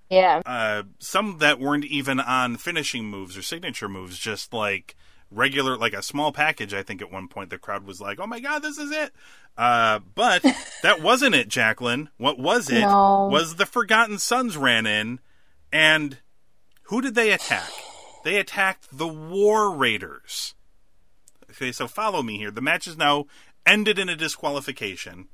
yeah, 0.10 0.41
Uh, 0.45 0.84
some 1.00 1.39
that 1.39 1.60
weren't 1.60 1.84
even 1.86 2.19
on 2.21 2.56
finishing 2.58 3.06
moves 3.06 3.36
or 3.38 3.41
signature 3.41 3.89
moves, 3.89 4.17
just 4.17 4.54
like 4.54 4.95
regular, 5.31 5.77
like 5.77 5.93
a 5.93 6.01
small 6.01 6.31
package. 6.31 6.73
I 6.73 6.83
think 6.83 7.01
at 7.01 7.11
one 7.11 7.27
point 7.27 7.49
the 7.49 7.57
crowd 7.57 7.85
was 7.85 8.01
like, 8.01 8.19
"Oh 8.19 8.27
my 8.27 8.39
god, 8.39 8.59
this 8.59 8.77
is 8.77 8.91
it!" 8.91 9.13
Uh, 9.57 9.99
but 10.15 10.43
that 10.83 11.01
wasn't 11.01 11.35
it, 11.35 11.47
Jacqueline. 11.47 12.09
What 12.17 12.39
was 12.39 12.69
it? 12.69 12.81
No. 12.81 13.29
Was 13.31 13.55
the 13.55 13.65
Forgotten 13.65 14.19
Sons 14.19 14.57
ran 14.57 14.85
in, 14.85 15.19
and 15.71 16.19
who 16.83 17.01
did 17.01 17.15
they 17.15 17.31
attack? 17.31 17.69
They 18.23 18.37
attacked 18.37 18.87
the 18.91 19.07
War 19.07 19.71
Raiders. 19.71 20.55
Okay, 21.51 21.71
so 21.71 21.87
follow 21.87 22.21
me 22.21 22.37
here. 22.37 22.51
The 22.51 22.61
match 22.61 22.87
is 22.87 22.97
now 22.97 23.25
ended 23.65 23.97
in 23.99 24.09
a 24.09 24.15
disqualification, 24.15 25.27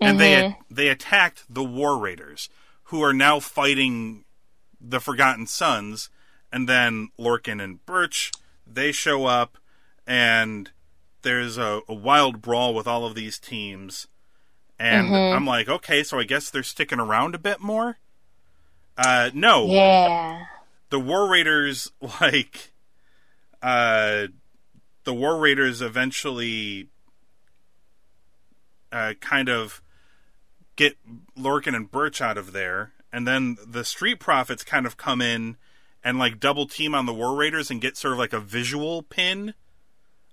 and 0.00 0.18
they 0.18 0.56
they 0.70 0.88
attacked 0.88 1.44
the 1.48 1.64
War 1.64 1.98
Raiders, 1.98 2.48
who 2.84 3.02
are 3.02 3.12
now 3.12 3.40
fighting 3.40 4.24
the 4.80 5.00
Forgotten 5.00 5.46
Sons, 5.46 6.10
and 6.52 6.68
then 6.68 7.10
Lorcan 7.18 7.62
and 7.62 7.84
Birch 7.86 8.32
they 8.74 8.92
show 8.92 9.26
up, 9.26 9.58
and 10.06 10.70
there's 11.22 11.58
a, 11.58 11.80
a 11.88 11.94
wild 11.94 12.42
brawl 12.42 12.74
with 12.74 12.86
all 12.86 13.04
of 13.04 13.14
these 13.14 13.38
teams, 13.38 14.06
and 14.78 15.14
I'm 15.14 15.46
like, 15.46 15.68
okay, 15.68 16.02
so 16.02 16.18
I 16.18 16.24
guess 16.24 16.50
they're 16.50 16.62
sticking 16.62 16.98
around 17.00 17.34
a 17.34 17.38
bit 17.38 17.60
more. 17.60 17.98
Uh, 18.98 19.30
no, 19.32 19.66
yeah. 19.66 20.44
the 20.90 21.00
War 21.00 21.30
Raiders 21.30 21.90
like 22.20 22.72
uh 23.62 24.26
the 25.04 25.14
War 25.14 25.38
Raiders 25.38 25.80
eventually 25.80 26.88
uh 28.90 29.14
kind 29.20 29.48
of 29.48 29.80
get 30.76 30.96
Lorcan 31.38 31.74
and 31.74 31.90
Birch 31.90 32.20
out 32.20 32.36
of 32.36 32.52
there 32.52 32.92
and 33.12 33.26
then 33.26 33.56
the 33.66 33.84
Street 33.84 34.18
Profits 34.20 34.64
kind 34.64 34.84
of 34.84 34.96
come 34.96 35.20
in 35.20 35.56
and 36.04 36.18
like 36.18 36.40
double 36.40 36.66
team 36.66 36.94
on 36.94 37.06
the 37.06 37.14
War 37.14 37.34
Raiders 37.34 37.70
and 37.70 37.80
get 37.80 37.96
sort 37.96 38.12
of 38.12 38.18
like 38.18 38.32
a 38.32 38.40
visual 38.40 39.02
pin 39.02 39.54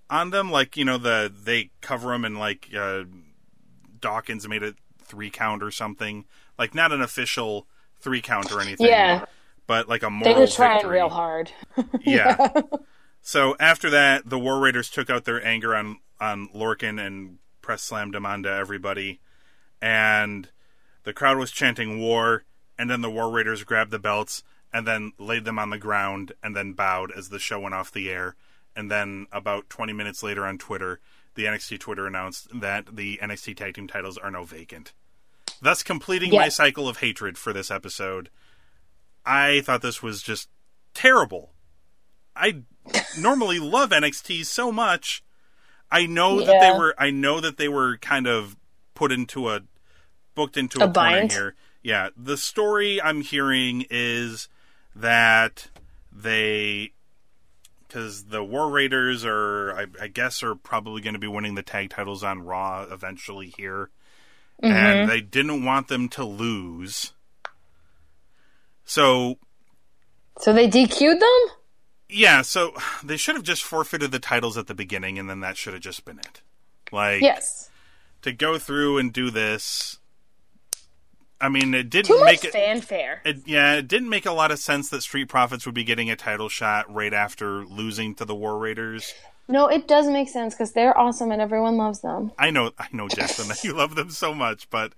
on 0.10 0.32
them 0.32 0.49
like 0.51 0.75
you 0.75 0.84
know 0.86 0.97
the 0.97 1.32
they 1.43 1.69
cover 1.82 2.10
them 2.10 2.25
and 2.25 2.38
like 2.39 2.69
uh 2.77 3.03
Dawkins 3.99 4.47
made 4.47 4.63
a 4.63 4.73
3 5.03 5.29
count 5.29 5.62
or 5.63 5.71
something 5.71 6.25
like 6.58 6.73
not 6.73 6.91
an 6.91 7.01
official 7.01 7.67
3 8.01 8.21
count 8.21 8.51
or 8.51 8.62
anything 8.62 8.88
Yeah. 8.88 9.25
but 9.67 9.88
like 9.89 10.03
a 10.03 10.10
They 10.23 10.34
were 10.34 10.47
trying 10.47 10.77
victory. 10.77 10.97
real 10.97 11.10
hard. 11.10 11.51
Yeah. 12.01 12.49
so 13.21 13.55
after 13.60 13.89
that, 13.91 14.29
the 14.29 14.39
War 14.39 14.60
Raiders 14.60 14.89
took 14.89 15.10
out 15.10 15.25
their 15.25 15.45
anger 15.45 15.75
on 15.75 15.97
on 16.19 16.49
Lorcan 16.49 16.99
and 17.05 17.38
press 17.62 17.82
slammed 17.82 18.15
him 18.15 18.25
onto 18.25 18.49
everybody, 18.49 19.19
and 19.82 20.49
the 21.03 21.13
crowd 21.13 21.38
was 21.38 21.51
chanting 21.51 21.99
war. 21.99 22.43
And 22.77 22.89
then 22.89 23.01
the 23.01 23.10
War 23.12 23.29
Raiders 23.29 23.63
grabbed 23.63 23.91
the 23.91 23.99
belts 23.99 24.41
and 24.71 24.88
then 24.88 25.13
laid 25.17 25.45
them 25.45 25.60
on 25.60 25.69
the 25.69 25.77
ground 25.77 26.34
and 26.43 26.55
then 26.55 26.73
bowed 26.73 27.12
as 27.12 27.29
the 27.29 27.39
show 27.39 27.60
went 27.60 27.75
off 27.75 27.91
the 27.91 28.10
air. 28.10 28.36
And 28.75 28.89
then 28.89 29.27
about 29.32 29.69
20 29.69 29.93
minutes 29.93 30.21
later 30.23 30.45
on 30.45 30.58
Twitter, 30.58 30.99
the 31.36 31.45
NXT 31.45 31.79
Twitter 31.79 32.08
announced 32.08 32.47
that 32.53 32.95
the 32.95 33.17
NXT 33.21 33.58
Tag 33.58 33.73
Team 33.73 33.88
titles 33.88 34.17
are 34.17 34.32
now 34.32 34.43
vacant. 34.43 34.93
Thus 35.62 35.84
completing 35.84 36.32
my 36.32 36.49
cycle 36.49 36.88
of 36.88 36.97
hatred 36.97 37.38
for 37.38 37.51
this 37.51 37.69
episode. 37.69 38.29
I 39.25 39.62
thought 39.62 39.82
this 39.82 40.01
was 40.01 40.21
just 40.21 40.49
terrible. 40.93 41.51
I 42.36 42.63
normally 43.19 43.60
love 43.60 43.89
NXT 43.89 44.45
so 44.45 44.71
much. 44.71 45.23
I 45.91 46.05
know 46.05 46.39
that 46.39 46.62
they 46.62 46.77
were 46.77 46.95
I 46.97 47.10
know 47.10 47.41
that 47.41 47.58
they 47.58 47.67
were 47.67 47.97
kind 47.97 48.27
of 48.27 48.55
put 48.93 49.12
into 49.12 49.49
a 49.49 49.62
booked 50.36 50.55
into 50.55 50.82
A 50.82 50.86
a, 50.86 50.88
bind? 50.88 51.32
here. 51.32 51.55
Yeah, 51.82 52.10
the 52.15 52.38
story 52.38 53.01
I'm 53.01 53.21
hearing 53.21 53.86
is 53.89 54.47
that 54.95 55.69
they 56.12 56.91
because 57.88 58.25
the 58.25 58.43
War 58.43 58.69
Raiders 58.69 59.25
are, 59.25 59.75
I, 59.75 59.86
I 59.99 60.08
guess, 60.08 60.43
are 60.43 60.54
probably 60.54 61.02
going 61.02 61.13
to 61.15 61.19
be 61.19 61.28
winning 61.28 61.56
the 61.56 61.63
tag 61.63 61.89
titles 61.89 62.23
on 62.23 62.43
Raw 62.43 62.84
eventually 62.89 63.47
here, 63.58 63.89
Mm-hmm. 64.62 64.71
and 64.75 65.10
they 65.10 65.21
didn't 65.21 65.63
want 65.63 65.88
them 65.88 66.10
to 66.10 66.23
lose. 66.25 67.13
So 68.86 69.38
So 70.39 70.54
they 70.54 70.67
DQ'd 70.67 71.21
them? 71.21 71.56
yeah, 72.10 72.41
so 72.41 72.73
they 73.04 73.17
should 73.17 73.36
have 73.36 73.43
just 73.43 73.63
forfeited 73.63 74.12
the 74.12 74.19
titles 74.19 74.58
at 74.58 74.67
the 74.67 74.73
beginning, 74.73 75.19
and 75.19 75.30
then 75.30 75.39
that 75.41 75.58
should 75.58 75.73
have 75.73 75.82
just 75.84 76.06
been 76.06 76.19
it. 76.19 76.41
Like 76.91 77.21
Yes. 77.21 77.69
to 78.23 78.32
go 78.32 78.58
through 78.58 78.97
and 78.97 79.13
do 79.13 79.30
this. 79.30 79.98
I 81.41 81.49
mean, 81.49 81.73
it 81.73 81.89
didn't 81.89 82.08
Too 82.08 82.23
make 82.23 82.43
much 82.43 82.45
it. 82.45 82.52
fanfare. 82.52 83.21
It, 83.23 83.47
yeah, 83.47 83.75
it 83.75 83.88
didn't 83.88 84.10
make 84.10 84.25
a 84.25 84.32
lot 84.32 84.52
of 84.52 84.60
sense 84.60 84.89
that 84.89 85.02
Street 85.04 85.30
Profits 85.30 85.65
would 85.65 85.75
be 85.75 85.84
getting 85.86 86.10
a 86.10 86.15
title 86.15 86.49
shot 86.49 86.93
right 86.93 87.13
after 87.13 87.65
losing 87.65 88.13
to 88.15 88.25
the 88.25 88.36
War 88.36 88.58
Raiders. 88.58 89.13
No, 89.47 89.67
it 89.67 89.88
does 89.88 90.08
make 90.08 90.30
sense 90.30 90.54
because 90.54 90.73
they're 90.73 90.97
awesome 90.97 91.32
and 91.32 91.41
everyone 91.41 91.78
loves 91.78 92.02
them. 92.02 92.32
I 92.38 92.52
know, 92.52 92.71
I 92.78 92.88
know, 92.91 93.08
Jackson, 93.08 93.47
that 93.47 93.63
you 93.63 93.73
love 93.73 93.95
them 93.95 94.12
so 94.12 94.34
much, 94.34 94.69
but 94.69 94.93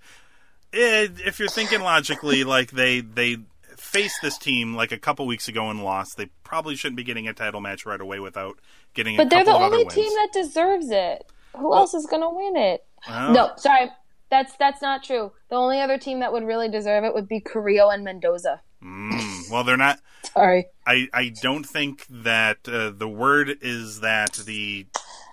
it, 0.72 1.12
if 1.24 1.38
you're 1.38 1.48
thinking 1.48 1.80
logically, 1.80 2.44
like 2.44 2.70
they 2.70 3.00
they 3.00 3.38
faced 3.76 4.16
this 4.22 4.36
team 4.36 4.74
like 4.74 4.92
a 4.92 4.98
couple 4.98 5.26
weeks 5.26 5.48
ago 5.48 5.70
and 5.70 5.82
lost, 5.82 6.16
they 6.16 6.26
probably 6.44 6.74
shouldn't 6.76 6.96
be 6.96 7.04
getting 7.04 7.28
a 7.28 7.32
title 7.32 7.60
match 7.60 7.86
right 7.86 8.00
away 8.00 8.20
without 8.20 8.58
getting. 8.94 9.14
A 9.14 9.24
title. 9.24 9.28
But 9.28 9.34
they're 9.44 9.54
the 9.54 9.60
only 9.76 9.84
team 9.86 10.10
that 10.16 10.28
deserves 10.32 10.90
it. 10.90 11.24
Who 11.56 11.74
else 11.74 11.94
is 11.94 12.06
going 12.06 12.22
to 12.22 12.30
win 12.30 12.56
it? 12.56 12.84
Well, 13.08 13.32
No, 13.32 13.50
sorry. 13.56 13.90
That's 14.32 14.56
that's 14.56 14.80
not 14.80 15.04
true. 15.04 15.30
The 15.50 15.56
only 15.56 15.78
other 15.78 15.98
team 15.98 16.20
that 16.20 16.32
would 16.32 16.42
really 16.44 16.70
deserve 16.70 17.04
it 17.04 17.12
would 17.12 17.28
be 17.28 17.38
Carrillo 17.38 17.90
and 17.90 18.02
Mendoza. 18.02 18.62
mm, 18.82 19.50
well, 19.50 19.62
they're 19.62 19.76
not. 19.76 20.00
Sorry. 20.32 20.68
I, 20.86 21.08
I 21.12 21.28
don't 21.28 21.64
think 21.66 22.06
that 22.08 22.66
uh, 22.66 22.90
the 22.96 23.08
word 23.08 23.58
is 23.60 24.00
that 24.00 24.32
the 24.32 24.86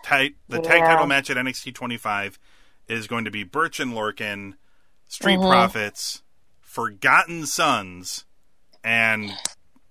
ti- 0.04 0.36
the 0.50 0.60
tag 0.60 0.82
title 0.84 1.08
match 1.08 1.30
at 1.30 1.38
NXT 1.38 1.74
25 1.74 2.38
is 2.90 3.08
going 3.08 3.24
to 3.24 3.32
be 3.32 3.46
Birch 3.46 3.80
and 3.80 3.94
Lorcan, 3.94 4.56
Street 5.08 5.38
Mm-hmm. 5.38 5.48
Profits, 5.50 6.22
Forgotten 6.60 7.46
Sons, 7.46 8.26
and 8.84 9.32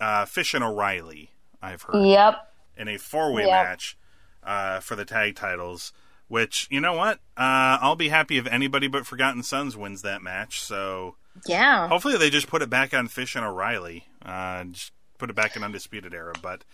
uh, 0.00 0.26
Fish 0.26 0.52
and 0.52 0.62
O'Reilly. 0.62 1.30
I've 1.62 1.80
heard 1.82 2.04
Yep. 2.06 2.34
in 2.76 2.88
a 2.88 2.98
four 2.98 3.32
way 3.32 3.46
Yep. 3.46 3.50
match 3.66 3.96
uh, 4.44 4.80
for 4.80 4.96
the 4.96 5.06
tag 5.06 5.34
titles. 5.36 5.94
Which 6.28 6.68
you 6.70 6.80
know 6.80 6.92
what? 6.92 7.16
Uh, 7.36 7.78
I'll 7.80 7.96
be 7.96 8.08
happy 8.10 8.36
if 8.38 8.46
anybody 8.46 8.86
but 8.86 9.06
Forgotten 9.06 9.42
Sons 9.42 9.76
wins 9.76 10.02
that 10.02 10.22
match. 10.22 10.60
So 10.60 11.16
Yeah. 11.46 11.88
Hopefully, 11.88 12.16
they 12.18 12.30
just 12.30 12.46
put 12.48 12.62
it 12.62 12.70
back 12.70 12.92
on 12.94 13.08
Fish 13.08 13.34
and 13.34 13.44
O'Reilly. 13.44 14.06
Uh, 14.24 14.64
just 14.64 14.92
put 15.18 15.30
it 15.30 15.36
back 15.36 15.56
in 15.56 15.64
Undisputed 15.64 16.12
Era. 16.14 16.34
But 16.40 16.64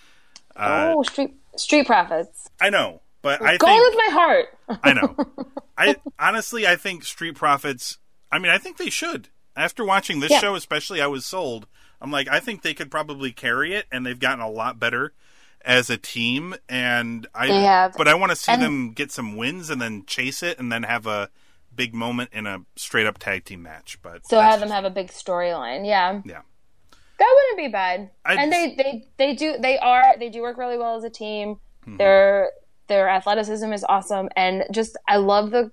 uh, 0.56 0.94
oh, 0.96 1.02
street 1.04 1.34
street 1.56 1.86
profits. 1.86 2.48
I 2.60 2.70
know, 2.70 3.00
but 3.22 3.40
I 3.42 3.56
Go 3.56 3.66
think 3.66 3.84
with 3.88 3.98
my 4.06 4.12
heart. 4.12 4.46
I 4.82 4.92
know. 4.92 5.16
I 5.78 5.96
honestly, 6.18 6.66
I 6.66 6.76
think 6.76 7.04
Street 7.04 7.34
Profits. 7.34 7.98
I 8.30 8.38
mean, 8.38 8.50
I 8.52 8.58
think 8.58 8.76
they 8.76 8.90
should. 8.90 9.28
After 9.56 9.84
watching 9.84 10.20
this 10.20 10.30
Yeah. 10.30 10.38
show, 10.40 10.54
especially, 10.56 11.00
I 11.00 11.06
was 11.08 11.24
sold. 11.26 11.66
I'm 12.00 12.10
like, 12.10 12.28
I 12.28 12.38
think 12.40 12.62
they 12.62 12.74
could 12.74 12.90
probably 12.90 13.30
carry 13.32 13.74
it, 13.74 13.86
and 13.90 14.04
they've 14.04 14.18
gotten 14.18 14.40
a 14.40 14.48
lot 14.50 14.78
better 14.80 15.12
as 15.64 15.90
a 15.90 15.96
team. 15.96 16.54
And 16.68 17.26
I, 17.34 17.48
They 17.48 17.62
have. 17.62 17.94
but 17.96 18.08
I 18.08 18.14
want 18.14 18.30
to 18.30 18.36
see 18.36 18.52
And- 18.52 18.62
them 18.62 18.92
get 18.92 19.10
some 19.12 19.36
wins 19.36 19.70
and 19.70 19.80
then 19.80 20.04
chase 20.06 20.42
it, 20.42 20.58
and 20.58 20.70
then 20.70 20.82
have 20.84 21.06
a 21.06 21.30
big 21.74 21.94
moment 21.94 22.30
in 22.32 22.46
a 22.46 22.60
straight 22.76 23.06
up 23.06 23.18
tag 23.18 23.44
team 23.44 23.62
match. 23.62 23.98
But 24.02 24.26
So 24.28 24.40
have 24.40 24.60
them 24.60 24.70
have 24.70 24.84
a 24.84 24.90
big 24.90 25.08
storyline. 25.08 25.86
Yeah. 25.86 26.20
yeah. 26.24 26.42
That 27.18 27.32
wouldn't 27.34 27.56
be 27.58 27.72
bad. 27.72 28.10
I'd- 28.24 28.40
and 28.42 28.52
they, 28.52 28.74
they 28.76 29.08
they 29.18 29.34
do 29.34 29.56
they 29.58 29.78
are 29.78 30.16
they 30.18 30.28
do 30.28 30.42
work 30.42 30.56
really 30.58 30.76
well 30.78 30.96
as 30.96 31.04
a 31.04 31.10
team. 31.10 31.56
Mm-hmm. 31.82 31.96
Their 31.98 32.50
their 32.88 33.08
athleticism 33.08 33.72
is 33.72 33.84
awesome 33.88 34.28
and 34.36 34.64
just 34.72 34.96
I 35.08 35.16
love 35.16 35.50
the 35.52 35.70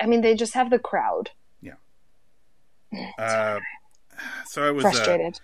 I 0.00 0.06
mean 0.06 0.20
they 0.20 0.34
just 0.34 0.52
have 0.54 0.68
the 0.70 0.78
crowd. 0.78 1.30
Yeah. 1.60 1.74
Uh, 3.18 3.58
so 4.46 4.62
I 4.66 4.70
was 4.70 4.84
uh, 4.84 4.90
Frustrated. 4.90 5.40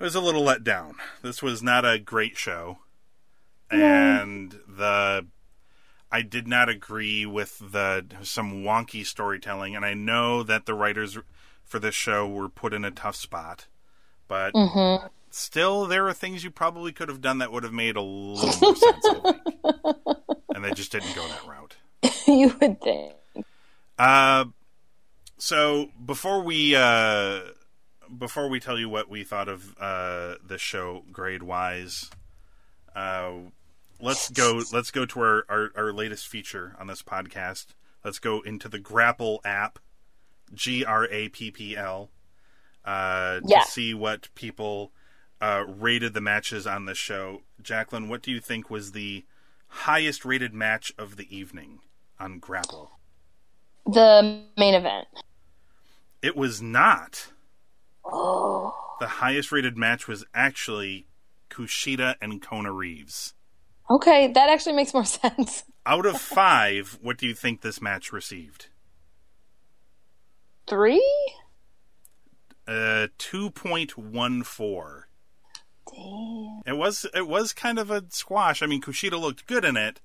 I 0.00 0.04
was 0.04 0.14
a 0.14 0.20
little 0.20 0.42
let 0.42 0.62
down. 0.62 0.94
This 1.22 1.42
was 1.42 1.62
not 1.62 1.84
a 1.84 1.98
great 1.98 2.36
show, 2.36 2.78
and 3.70 4.58
the 4.68 5.26
I 6.10 6.22
did 6.22 6.46
not 6.46 6.68
agree 6.68 7.26
with 7.26 7.58
the 7.58 8.06
some 8.22 8.62
wonky 8.62 9.04
storytelling. 9.04 9.74
And 9.74 9.84
I 9.84 9.94
know 9.94 10.42
that 10.42 10.66
the 10.66 10.74
writers 10.74 11.18
for 11.64 11.78
this 11.78 11.94
show 11.94 12.28
were 12.28 12.48
put 12.48 12.72
in 12.72 12.84
a 12.84 12.90
tough 12.90 13.16
spot, 13.16 13.66
but 14.28 14.54
Mm-hmm. 14.54 15.06
still, 15.30 15.86
there 15.86 16.06
are 16.06 16.14
things 16.14 16.44
you 16.44 16.50
probably 16.50 16.92
could 16.92 17.08
have 17.08 17.20
done 17.20 17.38
that 17.38 17.50
would 17.52 17.64
have 17.64 17.72
made 17.72 17.96
a 17.96 18.02
little 18.02 18.60
more 18.60 18.76
sense. 18.76 19.06
And 20.54 20.64
they 20.64 20.72
just 20.72 20.90
didn't 20.90 21.14
go 21.14 21.28
that 21.28 21.46
route. 21.46 21.76
you 22.26 22.56
would 22.60 22.80
think. 22.80 23.12
Uh, 23.98 24.46
so 25.36 25.90
before 26.02 26.42
we 26.42 26.74
uh, 26.74 27.40
before 28.16 28.48
we 28.48 28.58
tell 28.58 28.78
you 28.78 28.88
what 28.88 29.10
we 29.10 29.22
thought 29.22 29.50
of 29.50 29.76
uh, 29.78 30.36
this 30.42 30.62
show 30.62 31.04
grade 31.12 31.42
wise, 31.42 32.10
uh, 32.96 33.32
let's 34.00 34.30
go 34.30 34.62
let's 34.72 34.90
go 34.90 35.04
to 35.06 35.20
our, 35.20 35.44
our, 35.48 35.70
our 35.76 35.92
latest 35.92 36.26
feature 36.26 36.74
on 36.80 36.86
this 36.86 37.02
podcast. 37.02 37.66
Let's 38.04 38.18
go 38.18 38.40
into 38.40 38.68
the 38.68 38.78
Grapple 38.78 39.40
app, 39.44 39.78
G 40.54 40.84
R 40.84 41.06
A 41.10 41.28
P 41.28 41.50
P 41.50 41.76
L, 41.76 42.10
uh, 42.84 43.40
Yeah. 43.44 43.60
to 43.60 43.66
see 43.70 43.94
what 43.94 44.28
people 44.34 44.92
uh, 45.40 45.64
rated 45.68 46.14
the 46.14 46.20
matches 46.20 46.66
on 46.66 46.86
this 46.86 46.98
show. 46.98 47.42
Jacqueline, 47.60 48.08
what 48.08 48.22
do 48.22 48.30
you 48.30 48.40
think 48.40 48.70
was 48.70 48.92
the 48.92 49.24
highest 49.68 50.24
rated 50.24 50.54
match 50.54 50.92
of 50.96 51.16
the 51.16 51.36
evening 51.36 51.80
on 52.18 52.38
Grapple? 52.38 52.92
The 53.84 54.42
main 54.56 54.74
event. 54.74 55.06
It 56.22 56.36
was 56.36 56.62
not. 56.62 57.32
Oh. 58.04 58.72
The 59.00 59.06
highest 59.06 59.52
rated 59.52 59.76
match 59.76 60.08
was 60.08 60.24
actually 60.34 61.06
Kushida 61.50 62.14
and 62.20 62.42
Kona 62.42 62.72
Reeves. 62.72 63.34
Okay, 63.90 64.32
that 64.32 64.48
actually 64.50 64.74
makes 64.74 64.92
more 64.94 65.04
sense. 65.04 65.64
Out 65.84 66.06
of 66.06 66.20
five, 66.20 66.98
what 67.00 67.16
do 67.18 67.26
you 67.26 67.34
think 67.34 67.60
this 67.60 67.80
match 67.80 68.12
received? 68.12 68.66
Three? 70.66 71.04
Uh, 72.66 73.06
two 73.18 73.50
point 73.50 73.96
one 73.96 74.42
four. 74.42 75.08
Damn. 75.94 76.62
It 76.66 76.76
was 76.76 77.06
it 77.14 77.28
was 77.28 77.52
kind 77.52 77.78
of 77.78 77.90
a 77.92 78.04
squash. 78.08 78.62
I 78.62 78.66
mean, 78.66 78.82
Kushida 78.82 79.18
looked 79.20 79.46
good 79.46 79.64
in 79.64 79.76
it, 79.76 80.00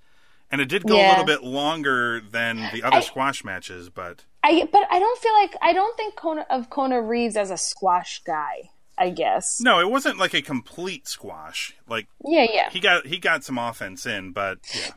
and 0.52 0.62
it 0.62 0.66
did 0.70 0.86
go 0.86 0.96
a 0.96 1.10
little 1.10 1.26
bit 1.26 1.44
longer 1.44 2.22
than 2.22 2.70
the 2.72 2.84
other 2.84 2.98
I- 2.98 3.02
squash 3.02 3.44
matches. 3.44 3.90
But 3.90 4.26
I 4.44 4.70
but 4.72 4.84
I 4.92 5.00
don't 5.00 5.20
feel 5.20 5.34
like 5.34 5.56
I 5.64 5.74
don't 5.74 5.98
think 5.98 6.16
Kona 6.16 6.46
of 6.52 6.70
Kona 6.70 7.02
Reeves 7.02 7.36
as 7.36 7.50
a 7.50 7.58
squash 7.58 8.22
guy. 8.24 8.70
I 9.02 9.10
guess. 9.10 9.60
no, 9.60 9.80
it 9.80 9.90
wasn't 9.90 10.18
like 10.20 10.34
a 10.36 10.42
complete 10.42 11.08
squash. 11.08 11.74
Like 11.90 12.08
Yeah, 12.24 12.46
yeah. 12.52 12.70
he 12.70 12.80
got 12.80 13.08
he 13.08 13.18
got 13.18 13.44
some 13.44 13.58
offense 13.58 14.06
in, 14.06 14.32
but 14.32 14.60
yeah, 14.76 14.92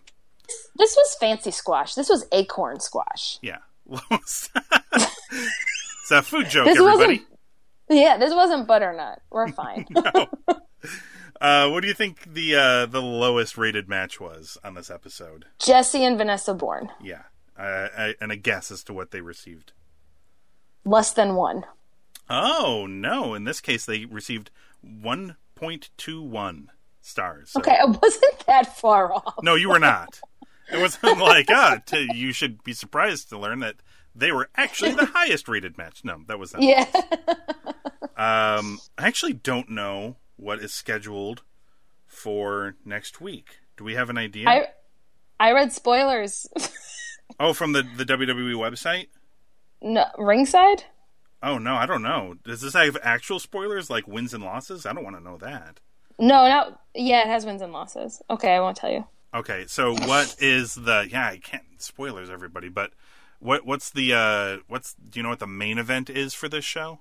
This 0.76 0.94
was 0.96 1.16
fancy 1.18 1.50
squash. 1.50 1.94
This 1.94 2.08
was 2.08 2.26
acorn 2.32 2.80
squash. 2.80 3.38
yeah. 3.42 3.58
it's 4.10 4.50
a 6.10 6.22
food 6.22 6.48
joke, 6.48 6.66
This 6.66 6.78
everybody. 6.78 7.18
wasn't. 7.18 7.22
Yeah, 7.90 8.16
this 8.18 8.34
wasn't 8.34 8.66
butternut. 8.66 9.20
We're 9.30 9.48
fine. 9.52 9.86
Uh, 11.40 11.68
what 11.68 11.82
do 11.82 11.88
you 11.88 11.94
think 11.94 12.32
the 12.32 12.54
uh, 12.54 12.86
the 12.86 13.02
lowest 13.02 13.58
rated 13.58 13.88
match 13.88 14.20
was 14.20 14.56
on 14.64 14.74
this 14.74 14.88
episode? 14.88 15.44
Jesse 15.58 16.02
and 16.04 16.16
Vanessa 16.16 16.54
Borne. 16.54 16.88
Yeah, 17.02 17.22
uh, 17.58 17.88
I, 17.98 18.14
and 18.20 18.30
a 18.32 18.36
guess 18.36 18.70
as 18.70 18.84
to 18.84 18.94
what 18.94 19.10
they 19.10 19.20
received. 19.20 19.72
Less 20.86 21.12
than 21.12 21.34
one. 21.34 21.64
Oh 22.30 22.86
no! 22.88 23.34
In 23.34 23.44
this 23.44 23.60
case, 23.60 23.84
they 23.84 24.04
received 24.04 24.50
one 24.80 25.36
point 25.54 25.90
two 25.96 26.22
one 26.22 26.70
stars. 27.00 27.50
So- 27.50 27.60
Okay, 27.60 27.76
I 27.80 27.84
wasn't 27.84 28.46
that 28.46 28.76
far 28.78 29.12
off. 29.12 29.36
No, 29.42 29.54
you 29.54 29.68
were 29.68 29.78
not. 29.78 30.20
It 30.72 30.78
wasn't 30.80 31.18
like 31.18 31.46
ah. 31.50 31.78
T- 31.84 32.08
you 32.14 32.32
should 32.32 32.62
be 32.64 32.72
surprised 32.72 33.28
to 33.28 33.38
learn 33.38 33.60
that 33.60 33.76
they 34.14 34.32
were 34.32 34.48
actually 34.56 34.92
the 34.92 35.04
highest 35.14 35.48
rated 35.48 35.76
match. 35.76 36.02
No, 36.04 36.22
that 36.28 36.38
was 36.38 36.52
not. 36.54 36.62
Yeah. 36.62 36.86
Um, 38.16 38.78
I 38.96 39.06
actually 39.08 39.32
don't 39.34 39.68
know 39.70 40.16
what 40.36 40.60
is 40.60 40.72
scheduled 40.72 41.42
for 42.06 42.76
next 42.84 43.20
week. 43.20 43.58
Do 43.76 43.84
we 43.84 43.94
have 43.94 44.08
an 44.08 44.16
idea? 44.18 44.48
I 44.48 44.66
I 45.38 45.52
read 45.52 45.72
spoilers. 45.72 46.46
Oh, 47.40 47.52
from 47.54 47.72
the 47.72 47.82
the 47.96 48.04
WWE 48.04 48.54
website. 48.54 49.06
no, 49.80 50.04
ringside? 50.18 50.84
Oh 51.44 51.58
no, 51.58 51.74
I 51.74 51.84
don't 51.84 52.02
know. 52.02 52.36
Does 52.42 52.62
this 52.62 52.72
have 52.72 52.96
actual 53.02 53.38
spoilers 53.38 53.90
like 53.90 54.08
wins 54.08 54.32
and 54.32 54.42
losses? 54.42 54.86
I 54.86 54.94
don't 54.94 55.04
want 55.04 55.16
to 55.16 55.22
know 55.22 55.36
that. 55.36 55.78
No, 56.18 56.48
not 56.48 56.80
yeah, 56.94 57.20
it 57.20 57.26
has 57.26 57.44
wins 57.44 57.60
and 57.60 57.70
losses. 57.70 58.22
Okay, 58.30 58.54
I 58.54 58.60
won't 58.60 58.78
tell 58.78 58.90
you. 58.90 59.06
Okay, 59.34 59.66
so 59.66 59.92
what 59.92 60.36
is 60.40 60.74
the 60.74 61.06
yeah? 61.10 61.28
I 61.28 61.36
can't 61.36 61.64
spoilers 61.76 62.30
everybody, 62.30 62.70
but 62.70 62.92
what 63.40 63.66
what's 63.66 63.90
the 63.90 64.14
uh 64.14 64.56
what's 64.68 64.94
do 64.94 65.18
you 65.18 65.22
know 65.22 65.28
what 65.28 65.38
the 65.38 65.46
main 65.46 65.76
event 65.76 66.08
is 66.08 66.32
for 66.32 66.48
this 66.48 66.64
show? 66.64 67.00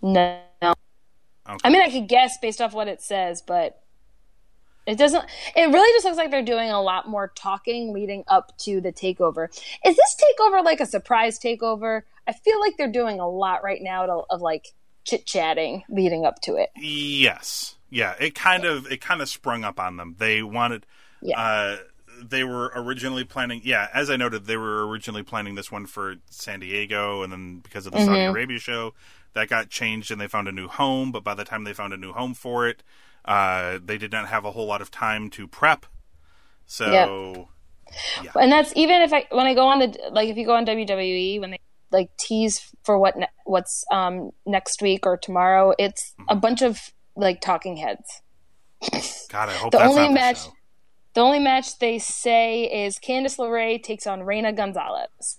No. 0.00 0.40
Okay. 0.62 1.58
I 1.62 1.68
mean 1.68 1.82
I 1.82 1.90
could 1.90 2.08
guess 2.08 2.38
based 2.38 2.62
off 2.62 2.72
what 2.72 2.88
it 2.88 3.02
says, 3.02 3.42
but 3.42 3.83
it 4.86 4.98
doesn't 4.98 5.24
it 5.56 5.66
really 5.70 5.92
just 5.96 6.04
looks 6.04 6.16
like 6.16 6.30
they're 6.30 6.42
doing 6.42 6.70
a 6.70 6.82
lot 6.82 7.08
more 7.08 7.32
talking 7.34 7.92
leading 7.92 8.24
up 8.28 8.56
to 8.58 8.80
the 8.80 8.92
takeover. 8.92 9.48
Is 9.84 9.96
this 9.96 10.16
takeover 10.16 10.64
like 10.64 10.80
a 10.80 10.86
surprise 10.86 11.38
takeover? 11.38 12.02
I 12.26 12.32
feel 12.32 12.60
like 12.60 12.76
they're 12.76 12.90
doing 12.90 13.20
a 13.20 13.28
lot 13.28 13.62
right 13.62 13.82
now 13.82 14.06
to, 14.06 14.22
of 14.30 14.40
like 14.40 14.68
chit 15.04 15.26
chatting 15.26 15.84
leading 15.88 16.24
up 16.24 16.40
to 16.42 16.56
it. 16.56 16.70
Yes, 16.76 17.76
yeah. 17.90 18.14
It 18.18 18.34
kind 18.34 18.64
of 18.64 18.90
it 18.90 19.00
kind 19.00 19.22
of 19.22 19.28
sprung 19.28 19.64
up 19.64 19.78
on 19.78 19.96
them. 19.96 20.16
They 20.18 20.42
wanted. 20.42 20.86
Yeah. 21.22 21.40
Uh, 21.40 21.76
they 22.22 22.44
were 22.44 22.72
originally 22.74 23.24
planning. 23.24 23.60
Yeah, 23.64 23.88
as 23.92 24.08
I 24.08 24.16
noted, 24.16 24.46
they 24.46 24.56
were 24.56 24.86
originally 24.86 25.22
planning 25.22 25.56
this 25.56 25.72
one 25.72 25.86
for 25.86 26.16
San 26.30 26.60
Diego, 26.60 27.22
and 27.22 27.32
then 27.32 27.58
because 27.58 27.86
of 27.86 27.92
the 27.92 28.04
Saudi 28.04 28.20
Arabia 28.20 28.58
show, 28.58 28.94
that 29.34 29.48
got 29.48 29.68
changed, 29.68 30.10
and 30.10 30.20
they 30.20 30.28
found 30.28 30.46
a 30.46 30.52
new 30.52 30.68
home. 30.68 31.10
But 31.10 31.24
by 31.24 31.34
the 31.34 31.44
time 31.44 31.64
they 31.64 31.72
found 31.72 31.92
a 31.92 31.96
new 31.96 32.12
home 32.12 32.34
for 32.34 32.68
it, 32.68 32.82
uh, 33.24 33.78
they 33.84 33.98
did 33.98 34.12
not 34.12 34.28
have 34.28 34.44
a 34.44 34.50
whole 34.52 34.66
lot 34.66 34.80
of 34.82 34.90
time 34.90 35.30
to 35.30 35.46
prep. 35.48 35.86
So, 36.66 37.48
Yeah. 38.22 38.30
and 38.40 38.50
that's 38.50 38.72
even 38.76 39.02
if 39.02 39.12
I 39.12 39.26
when 39.30 39.46
I 39.46 39.54
go 39.54 39.66
on 39.66 39.78
the 39.78 39.98
like 40.12 40.28
if 40.28 40.36
you 40.36 40.46
go 40.46 40.54
on 40.54 40.64
WWE 40.66 41.40
when 41.40 41.50
they 41.52 41.60
like 41.92 42.10
tease 42.16 42.72
for 42.82 42.98
what 42.98 43.16
ne- 43.16 43.28
what's 43.44 43.84
um 43.92 44.30
next 44.46 44.82
week 44.82 45.06
or 45.06 45.16
tomorrow, 45.16 45.74
it's 45.78 46.14
Mm-hmm. 46.18 46.24
a 46.30 46.36
bunch 46.36 46.62
of 46.62 46.80
like 47.16 47.40
talking 47.40 47.76
heads. 47.76 48.22
God, 49.30 49.48
I 49.48 49.52
hope 49.52 49.72
The 49.72 49.78
that's 49.78 49.90
only 49.90 50.02
not 50.02 50.08
the 50.08 50.14
match- 50.14 50.44
show. 50.44 50.52
The 51.14 51.20
only 51.20 51.38
match 51.38 51.78
they 51.78 52.00
say 52.00 52.64
is 52.64 52.98
Candice 52.98 53.38
LeRae 53.38 53.80
takes 53.80 54.04
on 54.06 54.24
Reina 54.24 54.52
Gonzalez. 54.52 55.38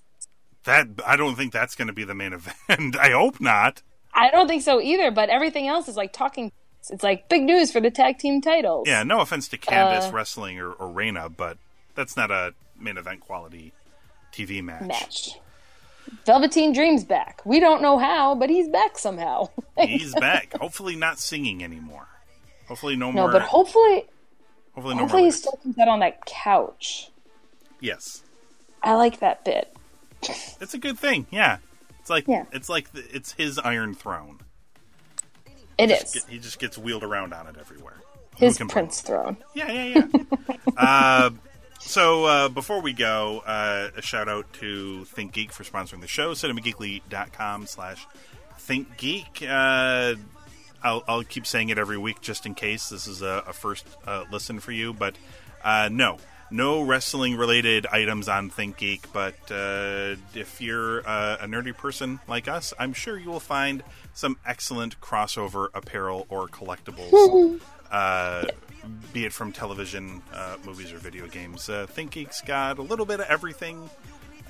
That 0.63 0.87
I 1.05 1.17
don't 1.17 1.35
think 1.35 1.51
that's 1.51 1.75
going 1.75 1.87
to 1.89 1.93
be 1.93 2.05
the 2.05 2.15
main 2.15 2.31
event. 2.31 2.95
I 2.99 3.09
hope 3.09 3.41
not. 3.41 3.81
I 4.13 4.31
don't 4.31 4.47
think 4.47 4.61
so 4.63 4.79
either, 4.79 5.11
but 5.11 5.27
everything 5.29 5.67
else 5.67 5.89
is 5.89 5.97
like 5.97 6.13
talking. 6.13 6.53
It's 6.91 7.03
like 7.03 7.27
big 7.29 7.43
news 7.43 7.71
for 7.71 7.79
the 7.81 7.91
tag 7.91 8.17
team 8.19 8.41
titles. 8.41 8.87
Yeah, 8.87 9.03
no 9.03 9.19
offense 9.21 9.47
to 9.49 9.57
Candice 9.57 10.09
Uh, 10.09 10.11
wrestling 10.13 10.59
or, 10.59 10.71
or 10.71 10.87
Reina, 10.89 11.29
but 11.29 11.57
that's 11.95 12.15
not 12.17 12.31
a 12.31 12.53
main 12.79 12.97
event 12.97 13.21
quality 13.21 13.73
TV 14.33 14.63
match. 14.63 14.81
match. 14.81 15.29
Velveteen 16.25 16.71
Dream's 16.73 17.03
back. 17.03 17.41
We 17.45 17.59
don't 17.59 17.81
know 17.81 17.97
how, 17.97 18.35
but 18.35 18.49
he's 18.49 18.67
back 18.69 18.97
somehow. 18.97 19.49
He's 19.79 20.13
back. 20.15 20.53
Hopefully, 20.57 20.95
not 20.95 21.17
singing 21.19 21.63
anymore. 21.63 22.07
Hopefully, 22.67 22.95
no, 22.95 23.11
no, 23.11 23.23
more. 23.23 23.31
but 23.31 23.41
hopefully, 23.41 24.05
hopefully, 24.73 24.95
no 24.95 25.01
hopefully 25.01 25.23
he 25.25 25.31
still 25.31 25.59
comes 25.63 25.77
out 25.79 25.87
on 25.87 25.99
that 25.99 26.25
couch. 26.25 27.09
Yes, 27.79 28.21
I 28.83 28.93
like 28.95 29.19
that 29.19 29.43
bit. 29.43 29.75
it's 30.61 30.73
a 30.73 30.77
good 30.77 30.97
thing. 30.99 31.25
Yeah, 31.31 31.57
It's 31.99 32.09
like 32.09 32.27
Yeah. 32.27 32.45
it's 32.51 32.69
like 32.69 32.91
the, 32.93 33.03
it's 33.15 33.33
his 33.33 33.57
Iron 33.59 33.93
Throne. 33.95 34.39
It 35.77 35.91
is 35.91 36.25
He 36.25 36.39
just 36.39 36.59
gets 36.59 36.77
wheeled 36.77 37.03
around 37.03 37.33
on 37.33 37.47
it 37.47 37.55
everywhere. 37.59 37.97
his 38.37 38.57
Prince 38.69 39.01
throne. 39.01 39.37
Yeah, 39.53 39.71
yeah, 39.71 40.07
yeah. 40.13 40.55
uh, 40.77 41.29
so 41.79 42.25
uh, 42.25 42.49
before 42.49 42.81
we 42.81 42.93
go, 42.93 43.43
uh, 43.45 43.89
a 43.95 44.01
shout 44.01 44.27
out 44.27 44.51
to 44.53 45.05
Think 45.05 45.33
Geek 45.33 45.51
for 45.51 45.63
sponsoring 45.63 46.01
the 46.01 46.07
show. 46.07 46.31
CinemaGeekly.com 46.33 47.67
slash 47.67 48.05
Think 48.57 48.97
Geek. 48.97 49.43
Uh, 49.47 50.15
I'll, 50.83 51.03
I'll 51.07 51.23
keep 51.23 51.47
saying 51.47 51.69
it 51.69 51.77
every 51.77 51.97
week 51.97 52.21
just 52.21 52.45
in 52.45 52.55
case 52.55 52.89
this 52.89 53.07
is 53.07 53.21
a, 53.21 53.43
a 53.47 53.53
first 53.53 53.85
uh, 54.05 54.25
listen 54.31 54.59
for 54.59 54.71
you. 54.71 54.93
But 54.93 55.15
uh, 55.63 55.89
no, 55.91 56.17
no 56.51 56.81
wrestling 56.81 57.35
related 57.35 57.85
items 57.87 58.29
on 58.29 58.49
Think 58.49 58.77
Geek. 58.77 59.11
But 59.13 59.35
uh, 59.51 60.15
if 60.33 60.59
you're 60.59 61.07
uh, 61.07 61.37
a 61.41 61.47
nerdy 61.47 61.75
person 61.75 62.19
like 62.27 62.47
us, 62.47 62.73
I'm 62.79 62.93
sure 62.93 63.17
you 63.17 63.29
will 63.29 63.39
find 63.39 63.83
some 64.13 64.37
excellent 64.45 64.99
crossover 65.01 65.69
apparel 65.73 66.25
or 66.29 66.47
collectibles 66.47 67.59
uh, 67.91 68.45
be 69.13 69.25
it 69.25 69.33
from 69.33 69.51
television, 69.51 70.21
uh, 70.33 70.57
movies, 70.65 70.91
or 70.91 70.97
video 70.97 71.27
games. 71.27 71.69
Uh, 71.69 71.85
Think 71.87 72.11
Geek's 72.11 72.41
got 72.41 72.77
a 72.77 72.81
little 72.81 73.05
bit 73.05 73.19
of 73.19 73.27
everything. 73.27 73.89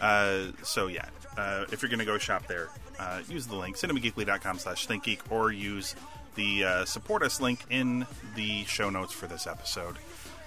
Uh, 0.01 0.47
so 0.63 0.87
yeah, 0.87 1.05
uh, 1.37 1.65
if 1.71 1.81
you're 1.81 1.89
going 1.89 1.99
to 1.99 2.05
go 2.05 2.17
shop 2.17 2.47
there, 2.47 2.69
uh, 2.99 3.21
use 3.29 3.47
the 3.47 3.55
link 3.55 3.77
cinemageekly.com 3.77 4.59
slash 4.59 4.87
thinkgeek 4.87 5.19
or 5.29 5.51
use 5.51 5.95
the 6.35 6.63
uh, 6.65 6.85
support 6.85 7.23
us 7.23 7.39
link 7.39 7.65
in 7.69 8.05
the 8.35 8.65
show 8.65 8.89
notes 8.89 9.13
for 9.13 9.27
this 9.27 9.47
episode. 9.47 9.95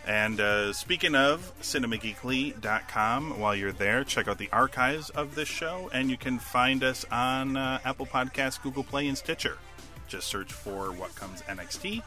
And 0.07 0.41
uh, 0.41 0.73
speaking 0.73 1.15
of 1.15 1.53
cinemageekly.com, 1.61 3.39
while 3.39 3.55
you're 3.55 3.73
there, 3.73 4.05
check 4.05 4.27
out 4.27 4.39
the 4.39 4.49
archives 4.53 5.11
of 5.11 5.35
this 5.35 5.49
show, 5.49 5.91
and 5.93 6.11
you 6.11 6.17
can 6.17 6.39
find 6.39 6.83
us 6.83 7.05
on 7.11 7.57
uh, 7.57 7.79
Apple 7.85 8.07
Podcasts, 8.07 8.63
Google 8.63 8.85
Play, 8.85 9.07
and 9.07 9.19
Stitcher. 9.19 9.59
Just 10.07 10.29
search 10.29 10.53
for 10.53 10.93
What 10.93 11.15
Comes 11.15 11.43
NXT 11.43 12.03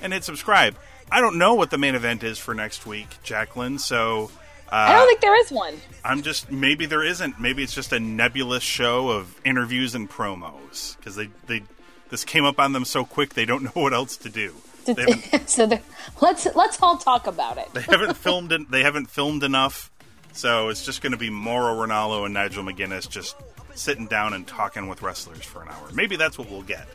and 0.00 0.12
hit 0.12 0.24
subscribe. 0.24 0.76
I 1.10 1.20
don't 1.20 1.38
know 1.38 1.54
what 1.54 1.70
the 1.70 1.78
main 1.78 1.94
event 1.94 2.22
is 2.22 2.38
for 2.38 2.54
next 2.54 2.86
week, 2.86 3.08
Jacqueline, 3.22 3.78
so 3.78 4.30
uh, 4.68 4.86
I 4.88 4.92
don't 4.92 5.06
think 5.06 5.20
there 5.20 5.38
is 5.38 5.50
one. 5.50 5.80
I'm 6.04 6.22
just 6.22 6.50
maybe 6.50 6.86
there 6.86 7.04
isn't. 7.04 7.40
Maybe 7.40 7.62
it's 7.62 7.74
just 7.74 7.92
a 7.92 8.00
nebulous 8.00 8.62
show 8.62 9.10
of 9.10 9.40
interviews 9.44 9.94
and 9.94 10.08
promos 10.08 10.96
because 10.96 11.16
they 11.16 11.28
they 11.46 11.62
this 12.10 12.24
came 12.24 12.44
up 12.44 12.58
on 12.58 12.72
them 12.72 12.84
so 12.84 13.04
quick 13.04 13.34
they 13.34 13.44
don't 13.44 13.62
know 13.76 13.82
what 13.82 13.92
else 13.92 14.16
to 14.18 14.28
do. 14.28 14.54
So 15.46 15.70
let's 16.20 16.46
let's 16.54 16.82
all 16.82 16.96
talk 16.96 17.26
about 17.26 17.58
it. 17.58 17.68
they 17.74 17.82
haven't 17.82 18.16
filmed 18.16 18.52
it. 18.52 18.70
They 18.70 18.82
haven't 18.82 19.06
filmed 19.10 19.42
enough, 19.42 19.90
so 20.32 20.68
it's 20.68 20.84
just 20.84 21.02
going 21.02 21.12
to 21.12 21.18
be 21.18 21.30
Mauro 21.30 21.86
Ranallo 21.86 22.24
and 22.24 22.34
Nigel 22.34 22.64
McGuinness 22.64 23.08
just 23.08 23.36
sitting 23.74 24.06
down 24.06 24.32
and 24.32 24.46
talking 24.46 24.88
with 24.88 25.02
wrestlers 25.02 25.42
for 25.44 25.62
an 25.62 25.68
hour. 25.68 25.90
Maybe 25.92 26.16
that's 26.16 26.38
what 26.38 26.48
we'll 26.50 26.62
get. 26.62 26.86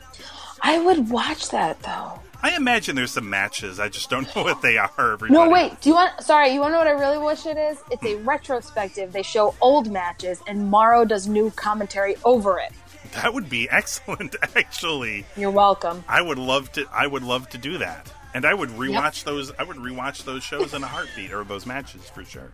I 0.62 0.80
would 0.80 1.10
watch 1.10 1.50
that 1.50 1.82
though. 1.82 2.19
I 2.41 2.56
imagine 2.56 2.95
there's 2.95 3.12
some 3.12 3.30
matches. 3.30 3.80
I 3.80 3.89
just 3.89 4.10
don't 4.10 4.34
know 4.34 4.43
what 4.43 4.62
they 4.62 4.78
are. 4.78 4.91
Everybody. 4.98 5.34
No, 5.34 5.50
wait. 5.50 5.80
Do 5.82 5.89
you 5.89 5.95
want? 5.95 6.22
Sorry, 6.22 6.54
you 6.54 6.62
want 6.62 6.69
to 6.69 6.74
know 6.74 6.78
what 6.78 6.88
I 6.88 6.91
really 6.91 7.17
wish 7.17 7.45
it 7.45 7.58
is? 7.58 7.78
It's 7.91 8.04
a 8.04 8.15
retrospective. 8.17 9.12
They 9.12 9.24
show 9.24 9.56
old 9.62 9.91
matches, 9.91 10.41
and 10.48 10.69
Mauro 10.69 11.04
does 11.04 11.28
new 11.28 11.52
commentary 11.52 12.15
over 12.24 12.58
it. 12.60 12.72
That 13.13 13.34
would 13.34 13.50
be 13.50 13.69
excellent, 13.72 14.36
actually. 14.56 15.26
You're 15.36 15.52
welcome. 15.52 16.04
I 16.08 16.22
would 16.22 16.39
love 16.39 16.72
to. 16.74 16.86
I 16.93 17.08
would 17.08 17.24
love 17.24 17.50
to 17.50 17.58
do 17.58 17.78
that, 17.80 18.12
and 18.34 18.45
I 18.45 18.54
would 18.54 18.69
rewatch 18.69 19.26
those. 19.26 19.52
I 19.60 19.63
would 19.63 19.78
rewatch 19.78 20.24
those 20.24 20.43
shows 20.43 20.74
in 20.74 20.82
a 20.82 20.88
heartbeat, 20.88 21.34
or 21.34 21.43
those 21.43 21.65
matches 21.65 22.10
for 22.10 22.24
sure. 22.24 22.52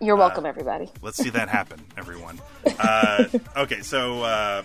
You're 0.00 0.16
welcome, 0.16 0.46
everybody. 0.46 0.90
Let's 1.00 1.16
see 1.16 1.30
that 1.30 1.48
happen, 1.48 1.80
everyone. 1.96 2.40
Uh, 2.80 3.26
okay, 3.56 3.82
so 3.82 4.22
uh, 4.24 4.64